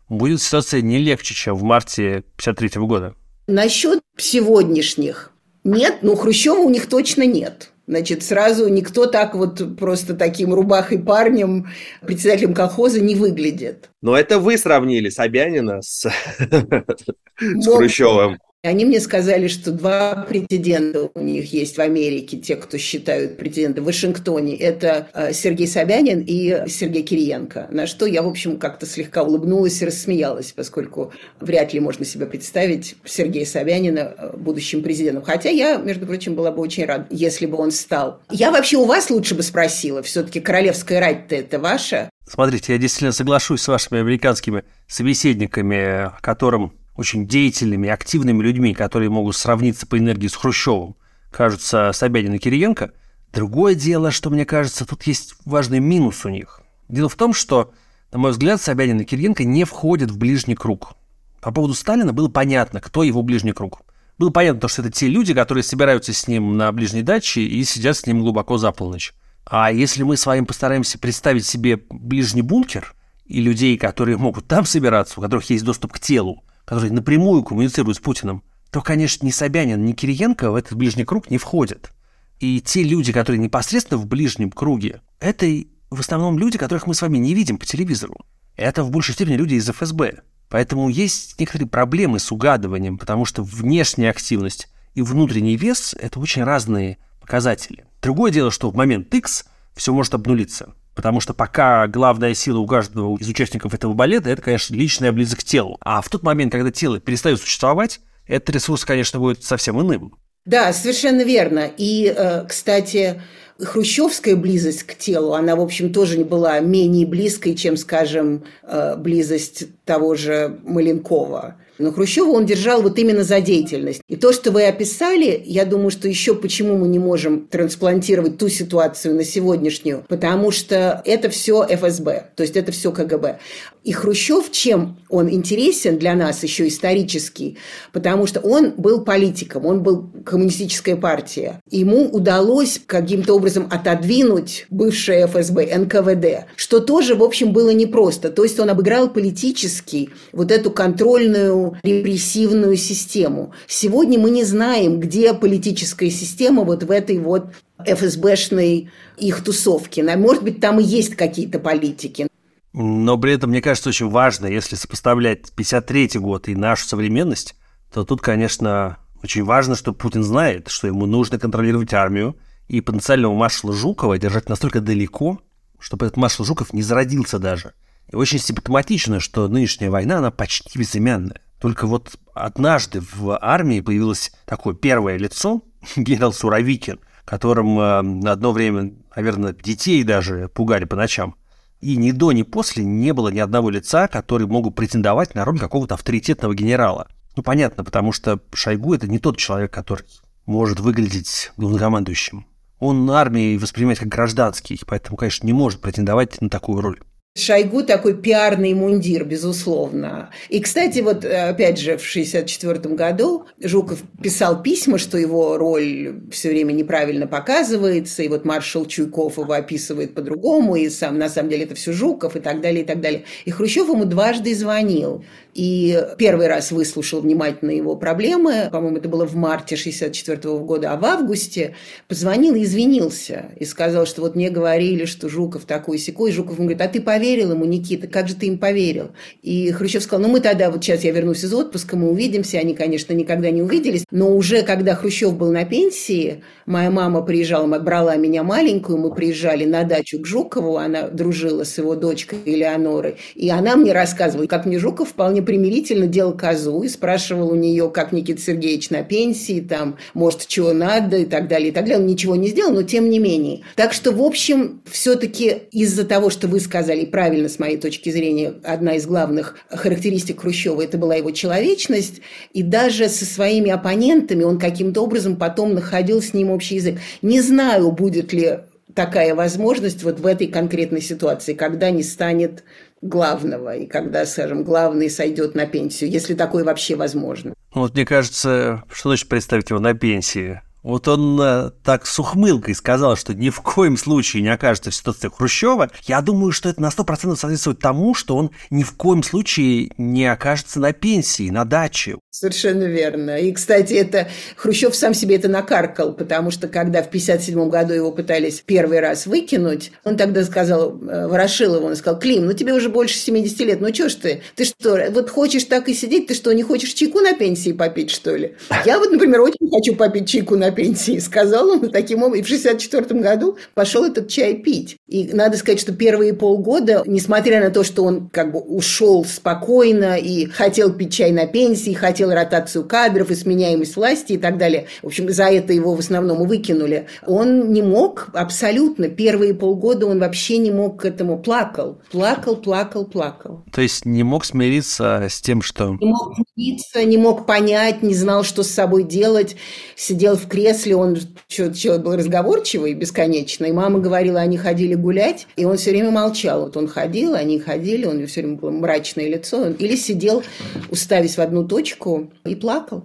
будет 0.08 0.40
ситуация 0.40 0.80
не 0.80 0.98
легче, 0.98 1.34
чем 1.34 1.56
в 1.56 1.62
марте 1.62 2.24
1953 2.38 2.80
года. 2.82 3.14
Насчет 3.46 4.00
сегодняшних 4.16 5.32
нет, 5.66 5.98
ну 6.02 6.14
Хрущева 6.14 6.60
у 6.60 6.70
них 6.70 6.88
точно 6.88 7.26
нет. 7.26 7.72
Значит, 7.88 8.22
сразу 8.22 8.68
никто 8.68 9.06
так 9.06 9.34
вот 9.34 9.76
просто 9.76 10.14
таким 10.14 10.54
рубахой 10.54 11.00
парнем, 11.00 11.68
председателем 12.06 12.54
колхоза 12.54 13.00
не 13.00 13.16
выглядит. 13.16 13.90
Но 14.00 14.16
это 14.16 14.38
вы 14.38 14.58
сравнили 14.58 15.08
Собянина 15.08 15.82
с, 15.82 16.08
с 17.40 17.66
Хрущевым. 17.66 18.38
Они 18.66 18.84
мне 18.84 19.00
сказали, 19.00 19.46
что 19.46 19.70
два 19.70 20.26
претендента 20.28 21.08
у 21.14 21.20
них 21.20 21.52
есть 21.52 21.76
в 21.76 21.80
Америке, 21.80 22.36
те, 22.36 22.56
кто 22.56 22.78
считают 22.78 23.36
претенденты 23.36 23.80
в 23.80 23.84
Вашингтоне. 23.84 24.56
Это 24.56 25.08
э, 25.14 25.32
Сергей 25.32 25.68
Собянин 25.68 26.24
и 26.26 26.68
Сергей 26.68 27.02
Кириенко. 27.02 27.68
На 27.70 27.86
что 27.86 28.06
я, 28.06 28.22
в 28.22 28.28
общем, 28.28 28.58
как-то 28.58 28.84
слегка 28.84 29.22
улыбнулась 29.22 29.80
и 29.82 29.86
рассмеялась, 29.86 30.52
поскольку 30.52 31.12
вряд 31.40 31.74
ли 31.74 31.80
можно 31.80 32.04
себе 32.04 32.26
представить 32.26 32.96
Сергея 33.04 33.46
Собянина 33.46 34.14
э, 34.18 34.36
будущим 34.36 34.82
президентом. 34.82 35.22
Хотя 35.22 35.50
я, 35.50 35.76
между 35.76 36.04
прочим, 36.04 36.34
была 36.34 36.50
бы 36.50 36.60
очень 36.60 36.86
рада, 36.86 37.06
если 37.10 37.46
бы 37.46 37.56
он 37.58 37.70
стал. 37.70 38.20
Я 38.30 38.50
вообще 38.50 38.78
у 38.78 38.84
вас 38.84 39.10
лучше 39.10 39.36
бы 39.36 39.44
спросила. 39.44 40.02
Все-таки 40.02 40.40
королевская 40.40 40.98
рать-то 40.98 41.36
это 41.36 41.60
ваша? 41.60 42.10
Смотрите, 42.28 42.72
я 42.72 42.78
действительно 42.80 43.12
соглашусь 43.12 43.62
с 43.62 43.68
вашими 43.68 44.00
американскими 44.00 44.64
собеседниками, 44.88 46.10
которым 46.20 46.72
очень 46.96 47.26
деятельными, 47.26 47.88
активными 47.88 48.42
людьми, 48.42 48.74
которые 48.74 49.10
могут 49.10 49.36
сравниться 49.36 49.86
по 49.86 49.98
энергии 49.98 50.28
с 50.28 50.34
Хрущевым, 50.34 50.96
кажутся 51.30 51.90
Собянин 51.92 52.34
и 52.34 52.38
Кириенко. 52.38 52.92
Другое 53.32 53.74
дело, 53.74 54.10
что, 54.10 54.30
мне 54.30 54.44
кажется, 54.44 54.86
тут 54.86 55.02
есть 55.04 55.34
важный 55.44 55.80
минус 55.80 56.24
у 56.24 56.28
них. 56.28 56.62
Дело 56.88 57.08
в 57.08 57.16
том, 57.16 57.34
что, 57.34 57.72
на 58.12 58.18
мой 58.18 58.30
взгляд, 58.30 58.60
Собянин 58.60 59.00
и 59.00 59.04
Кириенко 59.04 59.44
не 59.44 59.64
входят 59.64 60.10
в 60.10 60.18
ближний 60.18 60.54
круг. 60.54 60.94
По 61.40 61.52
поводу 61.52 61.74
Сталина 61.74 62.12
было 62.12 62.28
понятно, 62.28 62.80
кто 62.80 63.02
его 63.02 63.22
ближний 63.22 63.52
круг. 63.52 63.82
Было 64.18 64.30
понятно, 64.30 64.68
что 64.68 64.82
это 64.82 64.90
те 64.90 65.08
люди, 65.08 65.34
которые 65.34 65.62
собираются 65.62 66.12
с 66.12 66.26
ним 66.26 66.56
на 66.56 66.72
ближней 66.72 67.02
даче 67.02 67.42
и 67.42 67.62
сидят 67.64 67.96
с 67.96 68.06
ним 68.06 68.20
глубоко 68.20 68.56
за 68.56 68.72
полночь. 68.72 69.12
А 69.44 69.70
если 69.70 70.02
мы 70.02 70.16
с 70.16 70.26
вами 70.26 70.44
постараемся 70.44 70.98
представить 70.98 71.46
себе 71.46 71.78
ближний 71.90 72.42
бункер 72.42 72.94
и 73.26 73.40
людей, 73.40 73.76
которые 73.76 74.16
могут 74.16 74.48
там 74.48 74.64
собираться, 74.64 75.20
у 75.20 75.22
которых 75.22 75.48
есть 75.50 75.64
доступ 75.64 75.92
к 75.92 76.00
телу, 76.00 76.42
который 76.66 76.90
напрямую 76.90 77.42
коммуницирует 77.42 77.96
с 77.96 78.00
Путиным, 78.00 78.42
то, 78.70 78.82
конечно, 78.82 79.24
ни 79.24 79.30
Собянин, 79.30 79.82
ни 79.84 79.92
Кириенко 79.92 80.50
в 80.50 80.56
этот 80.56 80.74
ближний 80.74 81.04
круг 81.04 81.30
не 81.30 81.38
входят. 81.38 81.92
И 82.40 82.60
те 82.60 82.82
люди, 82.82 83.12
которые 83.12 83.40
непосредственно 83.40 83.98
в 83.98 84.06
ближнем 84.06 84.50
круге, 84.50 85.00
это 85.20 85.46
в 85.88 86.00
основном 86.00 86.38
люди, 86.38 86.58
которых 86.58 86.86
мы 86.86 86.94
с 86.94 87.00
вами 87.00 87.16
не 87.16 87.32
видим 87.32 87.56
по 87.56 87.64
телевизору. 87.64 88.16
Это 88.56 88.82
в 88.82 88.90
большей 88.90 89.14
степени 89.14 89.36
люди 89.36 89.54
из 89.54 89.68
ФСБ. 89.70 90.22
Поэтому 90.48 90.88
есть 90.88 91.38
некоторые 91.40 91.68
проблемы 91.68 92.18
с 92.18 92.30
угадыванием, 92.30 92.98
потому 92.98 93.24
что 93.24 93.42
внешняя 93.42 94.10
активность 94.10 94.68
и 94.94 95.02
внутренний 95.02 95.56
вес– 95.56 95.94
это 95.98 96.20
очень 96.20 96.44
разные 96.44 96.98
показатели. 97.20 97.84
Другое 98.02 98.32
дело, 98.32 98.50
что 98.50 98.70
в 98.70 98.76
момент 98.76 99.12
X 99.14 99.46
все 99.74 99.92
может 99.92 100.14
обнулиться. 100.14 100.74
Потому 100.96 101.20
что 101.20 101.34
пока 101.34 101.86
главная 101.86 102.32
сила 102.32 102.58
у 102.58 102.66
каждого 102.66 103.16
из 103.18 103.28
участников 103.28 103.74
этого 103.74 103.92
балета– 103.92 104.30
это, 104.30 104.40
конечно, 104.40 104.74
личная 104.74 105.12
близость 105.12 105.42
к 105.42 105.44
телу. 105.44 105.76
А 105.80 106.00
в 106.00 106.08
тот 106.08 106.22
момент, 106.22 106.50
когда 106.50 106.70
тело 106.70 106.98
перестает 106.98 107.38
существовать, 107.38 108.00
этот 108.26 108.48
ресурс, 108.50 108.86
конечно, 108.86 109.20
будет 109.20 109.44
совсем 109.44 109.78
иным. 109.80 110.14
Да, 110.46 110.72
совершенно 110.72 111.22
верно. 111.22 111.70
И, 111.76 112.12
э, 112.16 112.46
кстати, 112.48 113.20
хрущевская 113.60 114.36
близость 114.36 114.84
к 114.84 114.96
телу, 114.96 115.34
она, 115.34 115.54
в 115.54 115.60
общем, 115.60 115.92
тоже 115.92 116.16
не 116.16 116.24
была 116.24 116.60
менее 116.60 117.06
близкой, 117.06 117.54
чем, 117.54 117.76
скажем, 117.76 118.44
э, 118.62 118.96
близость 118.96 119.66
того 119.84 120.14
же 120.14 120.58
Маленкова. 120.64 121.56
Но 121.78 121.92
Хрущева 121.92 122.30
он 122.30 122.46
держал 122.46 122.82
вот 122.82 122.98
именно 122.98 123.24
за 123.24 123.40
деятельность. 123.40 124.00
И 124.08 124.16
то, 124.16 124.32
что 124.32 124.50
вы 124.50 124.66
описали, 124.66 125.42
я 125.44 125.64
думаю, 125.64 125.90
что 125.90 126.08
еще 126.08 126.34
почему 126.34 126.76
мы 126.76 126.88
не 126.88 126.98
можем 126.98 127.46
трансплантировать 127.46 128.38
ту 128.38 128.48
ситуацию 128.48 129.14
на 129.14 129.24
сегодняшнюю, 129.24 130.04
потому 130.08 130.50
что 130.50 131.02
это 131.04 131.28
все 131.28 131.66
ФСБ, 131.68 132.30
то 132.34 132.42
есть 132.42 132.56
это 132.56 132.72
все 132.72 132.92
КГБ. 132.92 133.38
И 133.84 133.92
Хрущев, 133.92 134.50
чем 134.50 134.96
он 135.08 135.30
интересен 135.30 135.96
для 135.96 136.14
нас 136.14 136.42
еще 136.42 136.66
исторически, 136.66 137.56
потому 137.92 138.26
что 138.26 138.40
он 138.40 138.72
был 138.76 139.04
политиком, 139.04 139.64
он 139.64 139.82
был 139.82 140.10
коммунистическая 140.24 140.96
партия. 140.96 141.60
Ему 141.70 142.06
удалось 142.08 142.80
каким-то 142.84 143.34
образом 143.34 143.68
отодвинуть 143.70 144.66
бывшее 144.70 145.28
ФСБ, 145.28 145.76
НКВД, 145.78 146.46
что 146.56 146.80
тоже, 146.80 147.14
в 147.14 147.22
общем, 147.22 147.52
было 147.52 147.70
непросто. 147.70 148.30
То 148.30 148.42
есть 148.42 148.58
он 148.58 148.70
обыграл 148.70 149.08
политически 149.08 150.10
вот 150.32 150.50
эту 150.50 150.72
контрольную 150.72 151.65
репрессивную 151.82 152.76
систему. 152.76 153.52
Сегодня 153.66 154.18
мы 154.18 154.30
не 154.30 154.44
знаем, 154.44 155.00
где 155.00 155.34
политическая 155.34 156.10
система 156.10 156.64
вот 156.64 156.84
в 156.84 156.90
этой 156.90 157.18
вот 157.18 157.48
ФСБшной 157.84 158.90
их 159.18 159.44
тусовке. 159.44 160.02
Может 160.16 160.42
быть, 160.42 160.60
там 160.60 160.80
и 160.80 160.84
есть 160.84 161.14
какие-то 161.16 161.58
политики. 161.58 162.28
Но 162.72 163.16
при 163.18 163.32
этом, 163.32 163.50
мне 163.50 163.62
кажется, 163.62 163.88
очень 163.88 164.08
важно, 164.10 164.46
если 164.46 164.76
сопоставлять 164.76 165.50
53 165.56 166.10
год 166.16 166.48
и 166.48 166.54
нашу 166.54 166.86
современность, 166.86 167.54
то 167.92 168.04
тут, 168.04 168.20
конечно, 168.20 168.98
Очень 169.22 169.44
важно, 169.44 169.74
что 169.74 169.92
Путин 169.92 170.22
знает, 170.22 170.68
что 170.68 170.86
ему 170.86 171.06
нужно 171.06 171.38
контролировать 171.38 171.92
армию 171.94 172.36
и 172.68 172.80
потенциального 172.80 173.34
маршала 173.34 173.72
Жукова 173.72 174.18
держать 174.18 174.48
настолько 174.48 174.80
далеко, 174.80 175.40
чтобы 175.78 176.06
этот 176.06 176.16
маршал 176.16 176.44
Жуков 176.44 176.72
не 176.72 176.82
зародился 176.82 177.38
даже. 177.38 177.72
И 178.10 178.16
очень 178.16 178.38
симптоматично, 178.38 179.20
что 179.20 179.48
нынешняя 179.48 179.90
война, 179.90 180.18
она 180.18 180.30
почти 180.30 180.78
безымянная. 180.78 181.40
Только 181.60 181.86
вот 181.86 182.16
однажды 182.34 183.00
в 183.00 183.38
армии 183.40 183.80
появилось 183.80 184.32
такое 184.44 184.74
первое 184.74 185.16
лицо, 185.16 185.62
генерал 185.96 186.32
Суровикин, 186.32 187.00
которым 187.24 187.78
э, 187.78 188.02
на 188.02 188.32
одно 188.32 188.52
время, 188.52 188.94
наверное, 189.14 189.52
детей 189.52 190.02
даже 190.04 190.48
пугали 190.48 190.84
по 190.84 190.96
ночам. 190.96 191.36
И 191.80 191.96
ни 191.96 192.10
до, 192.10 192.32
ни 192.32 192.42
после 192.42 192.84
не 192.84 193.12
было 193.12 193.28
ни 193.28 193.38
одного 193.38 193.70
лица, 193.70 194.08
который 194.08 194.46
мог 194.46 194.74
претендовать 194.74 195.34
на 195.34 195.44
роль 195.44 195.58
какого-то 195.58 195.94
авторитетного 195.94 196.54
генерала. 196.54 197.08
Ну, 197.36 197.42
понятно, 197.42 197.84
потому 197.84 198.12
что 198.12 198.40
Шойгу 198.54 198.94
это 198.94 199.08
не 199.08 199.18
тот 199.18 199.36
человек, 199.36 199.72
который 199.72 200.06
может 200.46 200.80
выглядеть 200.80 201.52
главнокомандующим. 201.56 202.46
Он 202.78 203.10
армии 203.10 203.56
воспринимает 203.56 203.98
как 203.98 204.08
гражданский, 204.08 204.80
поэтому, 204.86 205.16
конечно, 205.16 205.46
не 205.46 205.52
может 205.52 205.80
претендовать 205.80 206.40
на 206.40 206.48
такую 206.48 206.80
роль. 206.80 207.00
Шойгу 207.36 207.82
такой 207.82 208.16
пиарный 208.16 208.72
мундир, 208.72 209.24
безусловно. 209.24 210.30
И, 210.48 210.60
кстати, 210.60 211.00
вот 211.00 211.24
опять 211.24 211.78
же 211.78 211.98
в 211.98 212.10
1964 212.10 212.94
году 212.94 213.44
Жуков 213.60 214.02
писал 214.22 214.62
письма, 214.62 214.96
что 214.96 215.18
его 215.18 215.58
роль 215.58 216.22
все 216.32 216.48
время 216.48 216.72
неправильно 216.72 217.26
показывается, 217.26 218.22
и 218.22 218.28
вот 218.28 218.46
маршал 218.46 218.86
Чуйков 218.86 219.36
его 219.36 219.52
описывает 219.52 220.14
по-другому, 220.14 220.76
и 220.76 220.88
сам 220.88 221.18
на 221.18 221.28
самом 221.28 221.50
деле 221.50 221.64
это 221.64 221.74
все 221.74 221.92
Жуков 221.92 222.36
и 222.36 222.40
так 222.40 222.62
далее, 222.62 222.82
и 222.82 222.86
так 222.86 223.02
далее. 223.02 223.24
И 223.44 223.50
Хрущев 223.50 223.88
ему 223.88 224.06
дважды 224.06 224.54
звонил. 224.54 225.22
И 225.56 225.98
первый 226.18 226.48
раз 226.48 226.70
выслушал 226.70 227.22
внимательно 227.22 227.70
его 227.70 227.96
проблемы, 227.96 228.68
по-моему, 228.70 228.98
это 228.98 229.08
было 229.08 229.26
в 229.26 229.36
марте 229.36 229.74
1964 229.74 230.58
года, 230.58 230.92
а 230.92 230.98
в 230.98 231.04
августе 231.06 231.74
позвонил 232.08 232.54
и 232.56 232.64
извинился, 232.64 233.46
и 233.58 233.64
сказал, 233.64 234.04
что 234.04 234.20
вот 234.20 234.36
мне 234.36 234.50
говорили, 234.50 235.06
что 235.06 235.30
Жуков 235.30 235.64
такой 235.64 235.96
секой. 235.96 236.30
Жуков 236.30 236.58
ему 236.58 236.68
говорит, 236.68 236.82
а 236.82 236.88
ты 236.88 237.00
поверил 237.00 237.52
ему, 237.52 237.64
Никита, 237.64 238.06
как 238.06 238.28
же 238.28 238.34
ты 238.34 238.48
им 238.48 238.58
поверил? 238.58 239.12
И 239.40 239.70
Хрущев 239.70 240.02
сказал, 240.02 240.26
ну 240.26 240.30
мы 240.30 240.40
тогда, 240.40 240.70
вот 240.70 240.84
сейчас 240.84 241.04
я 241.04 241.12
вернусь 241.12 241.42
из 241.42 241.54
отпуска, 241.54 241.96
мы 241.96 242.10
увидимся. 242.10 242.58
Они, 242.58 242.74
конечно, 242.74 243.14
никогда 243.14 243.50
не 243.50 243.62
увиделись, 243.62 244.04
но 244.10 244.36
уже 244.36 244.60
когда 244.60 244.94
Хрущев 244.94 245.38
был 245.38 245.52
на 245.52 245.64
пенсии, 245.64 246.42
моя 246.66 246.90
мама 246.90 247.22
приезжала, 247.22 247.66
брала 247.78 248.16
меня 248.16 248.42
маленькую, 248.42 248.98
мы 248.98 249.14
приезжали 249.14 249.64
на 249.64 249.84
дачу 249.84 250.18
к 250.20 250.26
Жукову, 250.26 250.76
она 250.76 251.08
дружила 251.08 251.64
с 251.64 251.78
его 251.78 251.94
дочкой 251.94 252.40
Элеонорой, 252.44 253.16
и 253.34 253.48
она 253.48 253.76
мне 253.76 253.92
рассказывала, 253.92 254.46
как 254.46 254.66
мне 254.66 254.78
Жуков 254.78 255.08
вполне 255.08 255.45
примирительно 255.46 256.06
делал 256.06 256.36
козу 256.36 256.82
и 256.82 256.88
спрашивал 256.88 257.50
у 257.50 257.54
нее, 257.54 257.90
как 257.90 258.12
Никита 258.12 258.40
Сергеевич 258.42 258.90
на 258.90 259.02
пенсии, 259.02 259.60
там, 259.60 259.96
может, 260.12 260.46
чего 260.46 260.72
надо 260.72 261.16
и 261.16 261.24
так 261.24 261.48
далее, 261.48 261.68
и 261.68 261.72
так 261.72 261.84
далее. 261.84 262.00
Он 262.00 262.06
ничего 262.06 262.36
не 262.36 262.48
сделал, 262.48 262.74
но 262.74 262.82
тем 262.82 263.08
не 263.08 263.18
менее. 263.18 263.62
Так 263.76 263.92
что, 263.92 264.12
в 264.12 264.20
общем, 264.22 264.82
все-таки 264.84 265.62
из-за 265.70 266.04
того, 266.04 266.28
что 266.28 266.48
вы 266.48 266.60
сказали, 266.60 267.06
правильно 267.06 267.48
с 267.48 267.58
моей 267.58 267.78
точки 267.78 268.10
зрения, 268.10 268.54
одна 268.64 268.96
из 268.96 269.06
главных 269.06 269.56
характеристик 269.70 270.40
Хрущева, 270.40 270.82
это 270.82 270.98
была 270.98 271.14
его 271.14 271.30
человечность, 271.30 272.20
и 272.52 272.62
даже 272.62 273.08
со 273.08 273.24
своими 273.24 273.70
оппонентами 273.70 274.42
он 274.42 274.58
каким-то 274.58 275.02
образом 275.02 275.36
потом 275.36 275.74
находил 275.74 276.20
с 276.20 276.34
ним 276.34 276.50
общий 276.50 276.74
язык. 276.74 276.98
Не 277.22 277.40
знаю, 277.40 277.92
будет 277.92 278.32
ли 278.32 278.58
такая 278.96 279.34
возможность 279.34 280.02
вот 280.02 280.18
в 280.18 280.26
этой 280.26 280.48
конкретной 280.48 281.02
ситуации, 281.02 281.52
когда 281.52 281.90
не 281.90 282.02
станет 282.02 282.64
главного, 283.02 283.76
и 283.76 283.86
когда, 283.86 284.26
скажем, 284.26 284.64
главный 284.64 285.10
сойдет 285.10 285.54
на 285.54 285.66
пенсию, 285.66 286.10
если 286.10 286.34
такое 286.34 286.64
вообще 286.64 286.96
возможно. 286.96 287.54
Вот 287.74 287.94
мне 287.94 288.06
кажется, 288.06 288.84
что 288.90 289.10
значит 289.10 289.28
представить 289.28 289.70
его 289.70 289.80
на 289.80 289.94
пенсии? 289.94 290.62
Вот 290.86 291.08
он 291.08 291.36
э, 291.40 291.70
так 291.82 292.06
с 292.06 292.16
ухмылкой 292.16 292.76
сказал, 292.76 293.16
что 293.16 293.34
ни 293.34 293.50
в 293.50 293.60
коем 293.60 293.96
случае 293.96 294.44
не 294.44 294.50
окажется 294.50 294.92
в 294.92 294.94
ситуации 294.94 295.28
Хрущева. 295.36 295.90
Я 296.04 296.20
думаю, 296.20 296.52
что 296.52 296.68
это 296.68 296.80
на 296.80 296.90
100% 296.90 297.34
соответствует 297.34 297.80
тому, 297.80 298.14
что 298.14 298.36
он 298.36 298.52
ни 298.70 298.84
в 298.84 298.92
коем 298.92 299.24
случае 299.24 299.90
не 299.98 300.26
окажется 300.26 300.78
на 300.78 300.92
пенсии, 300.92 301.50
на 301.50 301.64
даче. 301.64 302.18
Совершенно 302.30 302.84
верно. 302.84 303.36
И, 303.36 303.50
кстати, 303.50 303.94
это 303.94 304.28
Хрущев 304.56 304.94
сам 304.94 305.12
себе 305.12 305.36
это 305.36 305.48
накаркал, 305.48 306.12
потому 306.12 306.52
что 306.52 306.68
когда 306.68 307.02
в 307.02 307.08
1957 307.08 307.68
году 307.68 307.92
его 307.92 308.12
пытались 308.12 308.62
первый 308.64 309.00
раз 309.00 309.26
выкинуть, 309.26 309.90
он 310.04 310.16
тогда 310.16 310.44
сказал, 310.44 310.96
э, 311.02 311.26
Ворошилову, 311.26 311.86
он 311.86 311.96
сказал, 311.96 312.20
Клим, 312.20 312.46
ну 312.46 312.52
тебе 312.52 312.74
уже 312.74 312.90
больше 312.90 313.16
70 313.16 313.58
лет, 313.60 313.80
ну 313.80 313.92
что 313.92 314.08
ж 314.08 314.14
ты? 314.14 314.42
Ты 314.54 314.64
что, 314.66 315.00
вот 315.10 315.30
хочешь 315.30 315.64
так 315.64 315.88
и 315.88 315.94
сидеть? 315.94 316.28
Ты 316.28 316.34
что, 316.34 316.52
не 316.52 316.62
хочешь 316.62 316.92
чайку 316.92 317.18
на 317.20 317.32
пенсии 317.32 317.72
попить, 317.72 318.10
что 318.10 318.36
ли? 318.36 318.54
Я 318.84 319.00
вот, 319.00 319.10
например, 319.10 319.40
очень 319.40 319.68
хочу 319.68 319.96
попить 319.96 320.28
чайку 320.28 320.54
на 320.56 320.75
пенсии, 320.76 321.18
сказал 321.20 321.70
он 321.70 321.90
таким 321.90 322.22
образом. 322.22 322.40
И 322.40 322.42
в 322.42 322.46
1964 322.46 323.20
году 323.20 323.56
пошел 323.74 324.04
этот 324.04 324.28
чай 324.28 324.54
пить. 324.54 324.96
И 325.08 325.32
надо 325.32 325.56
сказать, 325.56 325.80
что 325.80 325.92
первые 325.92 326.34
полгода, 326.34 327.02
несмотря 327.06 327.60
на 327.60 327.70
то, 327.70 327.82
что 327.82 328.04
он 328.04 328.28
как 328.28 328.52
бы 328.52 328.60
ушел 328.60 329.24
спокойно 329.24 330.16
и 330.16 330.46
хотел 330.46 330.92
пить 330.92 331.12
чай 331.12 331.32
на 331.32 331.46
пенсии, 331.46 331.92
хотел 331.92 332.30
ротацию 332.30 332.84
кадров 332.84 333.30
и 333.30 333.34
сменяемость 333.34 333.96
власти 333.96 334.34
и 334.34 334.38
так 334.38 334.58
далее. 334.58 334.86
В 335.02 335.06
общем, 335.06 335.30
за 335.30 335.44
это 335.44 335.72
его 335.72 335.94
в 335.94 335.98
основном 335.98 336.46
выкинули. 336.46 337.06
Он 337.26 337.72
не 337.72 337.82
мог 337.82 338.28
абсолютно. 338.34 339.08
Первые 339.08 339.54
полгода 339.54 340.06
он 340.06 340.18
вообще 340.18 340.58
не 340.58 340.70
мог 340.70 341.02
к 341.02 341.04
этому. 341.04 341.38
Плакал, 341.38 342.00
плакал, 342.10 342.56
плакал, 342.56 343.06
плакал. 343.06 343.64
То 343.72 343.80
есть 343.80 344.04
не 344.04 344.22
мог 344.22 344.44
смириться 344.44 345.26
с 345.30 345.40
тем, 345.40 345.62
что... 345.62 345.96
Не 346.00 346.08
мог 346.08 346.34
смириться, 346.54 347.04
не 347.04 347.18
мог 347.18 347.46
понять, 347.46 348.02
не 348.02 348.14
знал, 348.14 348.44
что 348.44 348.62
с 348.62 348.68
собой 348.68 349.04
делать. 349.04 349.56
Сидел 349.94 350.36
в 350.36 350.46
кресле, 350.56 350.96
он 350.96 351.18
человек 351.48 352.02
был 352.02 352.16
разговорчивый 352.16 352.94
бесконечно. 352.94 353.66
И 353.66 353.72
мама 353.72 353.98
говорила, 353.98 354.40
они 354.40 354.56
ходили 354.56 354.94
гулять, 354.94 355.46
и 355.56 355.66
он 355.66 355.76
все 355.76 355.90
время 355.90 356.10
молчал. 356.10 356.62
Вот 356.62 356.76
он 356.78 356.88
ходил, 356.88 357.34
они 357.34 357.58
ходили, 357.60 358.06
он 358.06 358.26
все 358.26 358.40
время 358.40 358.56
было 358.56 358.70
мрачное 358.70 359.28
лицо. 359.28 359.68
Или 359.68 359.96
сидел, 359.96 360.42
уставясь 360.90 361.36
в 361.36 361.40
одну 361.40 361.68
точку, 361.68 362.32
и 362.46 362.54
плакал. 362.54 363.04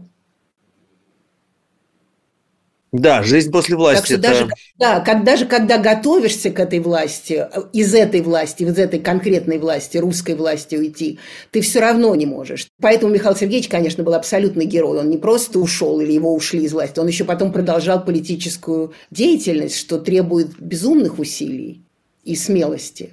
Да, 2.91 3.23
жизнь 3.23 3.51
после 3.51 3.77
власти. 3.77 3.99
Так 3.99 4.05
что 4.05 4.13
это... 4.15 4.21
даже, 4.21 4.49
да, 4.77 4.99
как, 4.99 5.23
даже 5.23 5.45
когда 5.45 5.77
готовишься 5.77 6.49
к 6.49 6.59
этой 6.59 6.79
власти, 6.79 7.47
из 7.71 7.93
этой 7.93 8.21
власти, 8.21 8.63
из 8.63 8.77
этой 8.77 8.99
конкретной 8.99 9.59
власти, 9.59 9.97
русской 9.97 10.35
власти 10.35 10.75
уйти, 10.75 11.17
ты 11.51 11.61
все 11.61 11.79
равно 11.79 12.13
не 12.15 12.25
можешь. 12.25 12.67
Поэтому 12.81 13.13
Михаил 13.13 13.35
Сергеевич, 13.35 13.69
конечно, 13.69 14.03
был 14.03 14.13
абсолютный 14.13 14.65
герой. 14.65 14.99
Он 14.99 15.09
не 15.09 15.17
просто 15.17 15.59
ушел 15.59 16.01
или 16.01 16.11
его 16.11 16.35
ушли 16.35 16.63
из 16.63 16.73
власти, 16.73 16.99
он 16.99 17.07
еще 17.07 17.23
потом 17.23 17.53
продолжал 17.53 18.03
политическую 18.03 18.91
деятельность, 19.09 19.77
что 19.77 19.97
требует 19.97 20.59
безумных 20.59 21.17
усилий 21.17 21.85
и 22.25 22.35
смелости. 22.35 23.11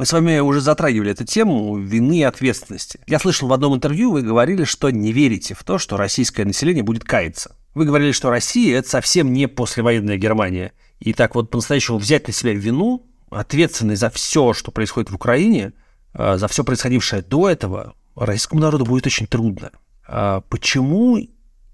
Мы 0.00 0.06
с 0.06 0.14
вами 0.14 0.38
уже 0.38 0.62
затрагивали 0.62 1.10
эту 1.10 1.26
тему 1.26 1.76
вины 1.76 2.20
и 2.20 2.22
ответственности. 2.22 3.00
Я 3.06 3.18
слышал 3.18 3.48
в 3.48 3.52
одном 3.52 3.74
интервью, 3.74 4.12
вы 4.12 4.22
говорили, 4.22 4.64
что 4.64 4.88
не 4.88 5.12
верите 5.12 5.52
в 5.52 5.62
то, 5.62 5.76
что 5.76 5.98
российское 5.98 6.46
население 6.46 6.82
будет 6.82 7.04
каяться. 7.04 7.54
Вы 7.74 7.84
говорили, 7.84 8.12
что 8.12 8.30
Россия– 8.30 8.78
это 8.78 8.88
совсем 8.88 9.30
не 9.30 9.46
послевоенная 9.46 10.16
Германия. 10.16 10.72
И 11.00 11.12
так 11.12 11.34
вот 11.34 11.50
по-настоящему 11.50 11.98
взять 11.98 12.26
на 12.28 12.32
себя 12.32 12.54
вину, 12.54 13.10
ответственность 13.28 14.00
за 14.00 14.08
все, 14.08 14.54
что 14.54 14.70
происходит 14.70 15.10
в 15.10 15.16
Украине, 15.16 15.74
а, 16.14 16.38
за 16.38 16.48
все 16.48 16.64
происходившее 16.64 17.20
до 17.20 17.50
этого, 17.50 17.92
российскому 18.16 18.62
народу 18.62 18.86
будет 18.86 19.04
очень 19.04 19.26
трудно. 19.26 19.70
А 20.08 20.40
почему 20.48 21.18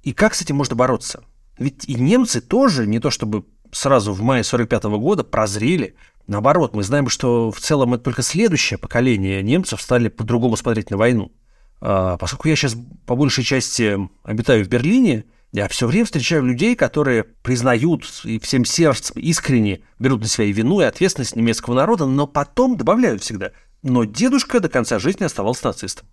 и 0.03 0.13
как 0.13 0.35
с 0.35 0.43
этим 0.43 0.57
можно 0.57 0.75
бороться? 0.75 1.23
Ведь 1.61 1.85
и 1.85 1.95
немцы 1.95 2.41
тоже, 2.41 2.89
не 2.89 2.99
то 2.99 3.13
чтобы 3.13 3.45
сразу 3.71 4.13
в 4.13 4.21
мае 4.21 4.43
45 4.43 4.83
года 4.99 5.23
прозрели, 5.23 5.95
Наоборот, 6.27 6.75
мы 6.75 6.83
знаем, 6.83 7.09
что 7.09 7.51
в 7.51 7.61
целом 7.61 7.95
это 7.95 8.05
только 8.05 8.23
следующее 8.23 8.79
поколение 8.79 9.43
немцев 9.43 9.81
стали 9.81 10.09
по-другому 10.09 10.57
смотреть 10.57 10.91
на 10.91 10.97
войну. 10.97 11.33
А, 11.81 12.17
поскольку 12.17 12.49
я 12.49 12.57
сейчас 12.57 12.77
по 13.07 13.15
большей 13.15 13.45
части 13.45 13.97
обитаю 14.25 14.65
в 14.65 14.69
Берлине, 14.69 15.25
я 15.53 15.69
все 15.69 15.87
время 15.87 16.05
встречаю 16.05 16.43
людей, 16.43 16.75
которые 16.75 17.25
признают 17.25 18.05
и 18.25 18.39
всем 18.41 18.65
сердцем 18.65 19.15
искренне 19.17 19.81
берут 19.99 20.21
на 20.21 20.27
себя 20.27 20.47
и 20.47 20.53
вину, 20.53 20.81
и 20.81 20.85
ответственность 20.85 21.37
немецкого 21.37 21.75
народа, 21.75 22.07
но 22.07 22.27
потом 22.27 22.77
добавляют 22.77 23.23
всегда. 23.23 23.53
Но 23.83 24.05
дедушка 24.05 24.61
до 24.61 24.69
конца 24.69 24.99
жизни 24.99 25.25
оставался 25.25 25.69
нацистом. 25.69 26.09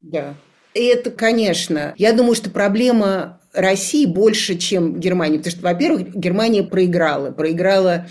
Да. 0.00 0.34
И 0.74 0.84
это, 0.84 1.10
конечно, 1.10 1.94
я 1.96 2.12
думаю, 2.12 2.34
что 2.34 2.50
проблема 2.50 3.40
России 3.52 4.06
больше, 4.06 4.56
чем 4.56 4.98
Германии. 4.98 5.38
Потому 5.38 5.56
что, 5.56 5.62
во-первых, 5.62 6.14
Германия 6.14 6.62
проиграла. 6.62 7.30
Проиграла 7.30 8.06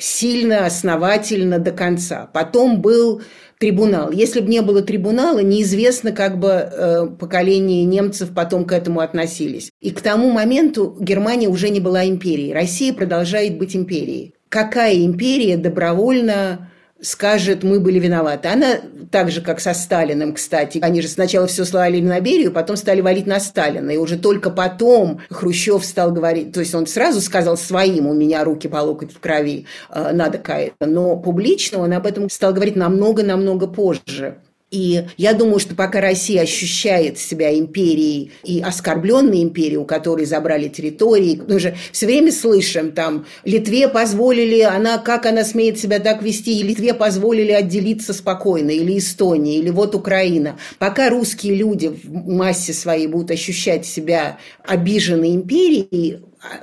сильно, 0.00 0.66
основательно 0.66 1.58
до 1.58 1.72
конца. 1.72 2.28
Потом 2.32 2.80
был 2.80 3.22
трибунал. 3.58 4.10
Если 4.10 4.40
бы 4.40 4.48
не 4.48 4.62
было 4.62 4.80
трибунала, 4.80 5.40
неизвестно, 5.40 6.12
как 6.12 6.38
бы 6.38 6.48
э, 6.48 7.06
поколение 7.18 7.84
немцев 7.84 8.30
потом 8.34 8.64
к 8.64 8.72
этому 8.72 9.00
относились. 9.00 9.70
И 9.80 9.90
к 9.90 10.00
тому 10.00 10.30
моменту 10.30 10.96
Германия 10.98 11.48
уже 11.48 11.68
не 11.68 11.80
была 11.80 12.06
империей. 12.06 12.54
Россия 12.54 12.94
продолжает 12.94 13.58
быть 13.58 13.76
империей. 13.76 14.34
Какая 14.48 15.04
империя 15.04 15.58
добровольно 15.58 16.69
скажет, 17.02 17.62
мы 17.62 17.80
были 17.80 17.98
виноваты. 17.98 18.48
Она 18.48 18.80
так 19.10 19.30
же, 19.30 19.40
как 19.40 19.60
со 19.60 19.74
Сталиным, 19.74 20.34
кстати. 20.34 20.78
Они 20.82 21.02
же 21.02 21.08
сначала 21.08 21.46
все 21.46 21.64
слали 21.64 22.00
на 22.00 22.20
Берию, 22.20 22.52
потом 22.52 22.76
стали 22.76 23.00
валить 23.00 23.26
на 23.26 23.40
Сталина. 23.40 23.90
И 23.90 23.96
уже 23.96 24.18
только 24.18 24.50
потом 24.50 25.20
Хрущев 25.30 25.84
стал 25.84 26.12
говорить, 26.12 26.52
то 26.52 26.60
есть 26.60 26.74
он 26.74 26.86
сразу 26.86 27.20
сказал 27.20 27.56
своим, 27.56 28.06
у 28.06 28.14
меня 28.14 28.44
руки 28.44 28.68
по 28.68 28.78
локоть 28.78 29.12
в 29.12 29.20
крови, 29.20 29.66
э, 29.90 30.12
надо 30.12 30.38
каяться. 30.38 30.86
Но 30.86 31.16
публично 31.16 31.78
он 31.78 31.92
об 31.92 32.06
этом 32.06 32.30
стал 32.30 32.52
говорить 32.52 32.76
намного-намного 32.76 33.66
позже. 33.66 34.36
И 34.70 35.04
я 35.16 35.32
думаю, 35.34 35.58
что 35.58 35.74
пока 35.74 36.00
Россия 36.00 36.42
ощущает 36.42 37.18
себя 37.18 37.58
империей 37.58 38.30
и 38.44 38.60
оскорбленной 38.60 39.42
империей, 39.42 39.78
у 39.78 39.84
которой 39.84 40.26
забрали 40.26 40.68
территории, 40.68 41.42
мы 41.46 41.58
же 41.58 41.74
все 41.90 42.06
время 42.06 42.30
слышим, 42.30 42.92
там, 42.92 43.26
Литве 43.44 43.88
позволили, 43.88 44.60
она, 44.60 44.98
как 44.98 45.26
она 45.26 45.42
смеет 45.44 45.78
себя 45.78 45.98
так 45.98 46.22
вести, 46.22 46.60
и 46.60 46.62
Литве 46.62 46.94
позволили 46.94 47.50
отделиться 47.50 48.12
спокойно, 48.12 48.70
или 48.70 48.98
Эстония, 48.98 49.58
или 49.58 49.70
вот 49.70 49.96
Украина. 49.96 50.56
Пока 50.78 51.10
русские 51.10 51.56
люди 51.56 51.88
в 51.88 52.28
массе 52.28 52.72
своей 52.72 53.08
будут 53.08 53.32
ощущать 53.32 53.86
себя 53.86 54.38
обиженной 54.64 55.34
империей, 55.34 56.20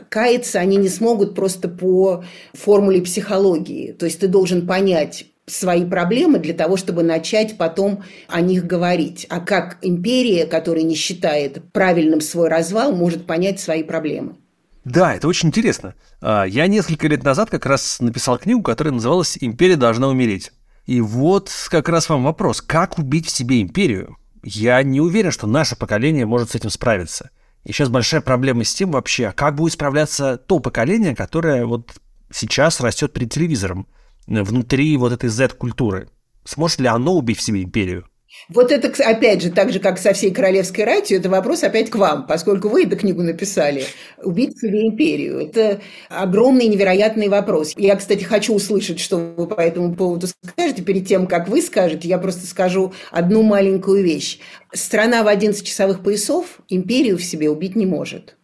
каяться 0.08 0.60
они 0.60 0.78
не 0.78 0.90
смогут 0.90 1.36
просто 1.36 1.68
по 1.68 2.24
формуле 2.54 3.02
психологии. 3.02 3.92
То 3.92 4.06
есть 4.06 4.20
ты 4.20 4.28
должен 4.28 4.66
понять, 4.66 5.26
свои 5.48 5.86
проблемы 5.86 6.40
для 6.40 6.54
того, 6.54 6.76
чтобы 6.76 7.04
начать 7.04 7.58
потом 7.58 8.04
о 8.28 8.42
них 8.42 8.66
говорить. 8.66 9.26
А 9.30 9.40
как 9.40 9.78
империя, 9.82 10.46
которая 10.46 10.84
не 10.84 10.96
считает 10.96 11.72
правильным 11.72 12.20
свой 12.20 12.50
развал, 12.50 12.92
может 12.92 13.26
понять 13.26 13.60
свои 13.60 13.84
проблемы? 13.84 14.36
Да, 14.84 15.16
это 15.16 15.28
очень 15.28 15.50
интересно. 15.50 15.96
А, 16.22 16.44
я 16.44 16.68
несколько 16.68 17.08
лет 17.08 17.24
назад 17.24 17.50
как 17.50 17.66
раз 17.66 18.00
написал 18.02 18.38
книгу, 18.38 18.62
которая 18.62 18.94
называлась 18.94 19.38
«Империя 19.40 19.78
должна 19.78 20.08
умереть». 20.08 20.52
И 20.86 21.02
вот 21.02 21.52
как 21.70 21.90
раз 21.90 22.08
вам 22.08 22.24
вопрос, 22.24 22.62
как 22.62 22.98
убить 22.98 23.28
в 23.28 23.30
себе 23.30 23.62
империю? 23.62 24.18
Я 24.44 24.82
не 24.84 25.02
уверен, 25.02 25.32
что 25.32 25.48
наше 25.48 25.76
поколение 25.76 26.26
может 26.26 26.52
с 26.52 26.56
этим 26.56 26.70
справиться. 26.70 27.32
И 27.66 27.74
сейчас 27.74 27.90
большая 27.90 28.22
проблема 28.22 28.64
с 28.64 28.74
тем 28.74 28.92
вообще, 28.92 29.34
как 29.36 29.56
будет 29.56 29.74
справляться 29.74 30.38
то 30.38 30.60
поколение, 30.60 31.16
которое 31.16 31.66
вот 31.66 31.92
сейчас 32.32 32.80
растет 32.80 33.12
перед 33.12 33.32
телевизором 33.32 33.88
внутри 34.28 34.96
вот 34.98 35.12
этой 35.12 35.30
Z-культуры? 35.30 36.10
Сможет 36.46 36.80
ли 36.80 36.88
оно 36.88 37.16
убить 37.16 37.42
себе 37.42 37.64
империю? 37.64 38.06
Вот 38.50 38.72
это, 38.72 38.92
опять 39.04 39.42
же, 39.42 39.52
так 39.52 39.72
же, 39.72 39.80
как 39.80 39.98
со 39.98 40.14
всей 40.14 40.32
королевской 40.32 40.84
ратью, 40.84 41.18
это 41.18 41.30
вопрос 41.30 41.64
опять 41.64 41.90
к 41.90 41.96
вам, 41.96 42.28
поскольку 42.28 42.70
вы 42.70 42.84
эту 42.84 42.96
книгу 42.96 43.22
написали. 43.24 43.86
Убить 44.22 44.60
себе 44.60 44.88
империю. 44.88 45.40
Это 45.40 45.82
огромный 46.10 46.68
невероятный 46.68 47.30
вопрос. 47.30 47.74
Я, 47.78 47.96
кстати, 47.96 48.24
хочу 48.24 48.54
услышать, 48.54 49.00
что 49.00 49.18
вы 49.18 49.48
по 49.48 49.60
этому 49.60 49.96
поводу 49.96 50.28
скажете. 50.28 50.82
Перед 50.82 51.08
тем, 51.08 51.28
как 51.28 51.48
вы 51.48 51.62
скажете, 51.62 52.08
я 52.08 52.18
просто 52.18 52.46
скажу 52.46 52.94
одну 53.12 53.44
маленькую 53.44 54.04
вещь. 54.04 54.40
Страна 54.74 55.24
в 55.24 55.28
11 55.28 55.66
часовых 55.66 56.04
поясов 56.04 56.60
империю 56.70 57.18
в 57.18 57.24
себе 57.24 57.50
убить 57.50 57.76
не 57.76 57.86
может 57.86 58.38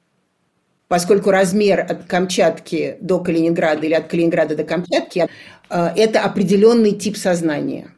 поскольку 0.90 1.32
размер 1.32 1.80
от 1.80 2.04
Камчатки 2.04 2.98
до 3.02 3.18
Калининграда 3.18 3.84
или 3.84 3.96
от 3.96 4.06
Калининграда 4.06 4.56
до 4.56 4.64
Камчатки 4.64 5.20
э,– 5.22 5.28
это 5.70 6.22
определенный 6.22 6.92
тип 6.92 7.18
сознания. 7.18 7.92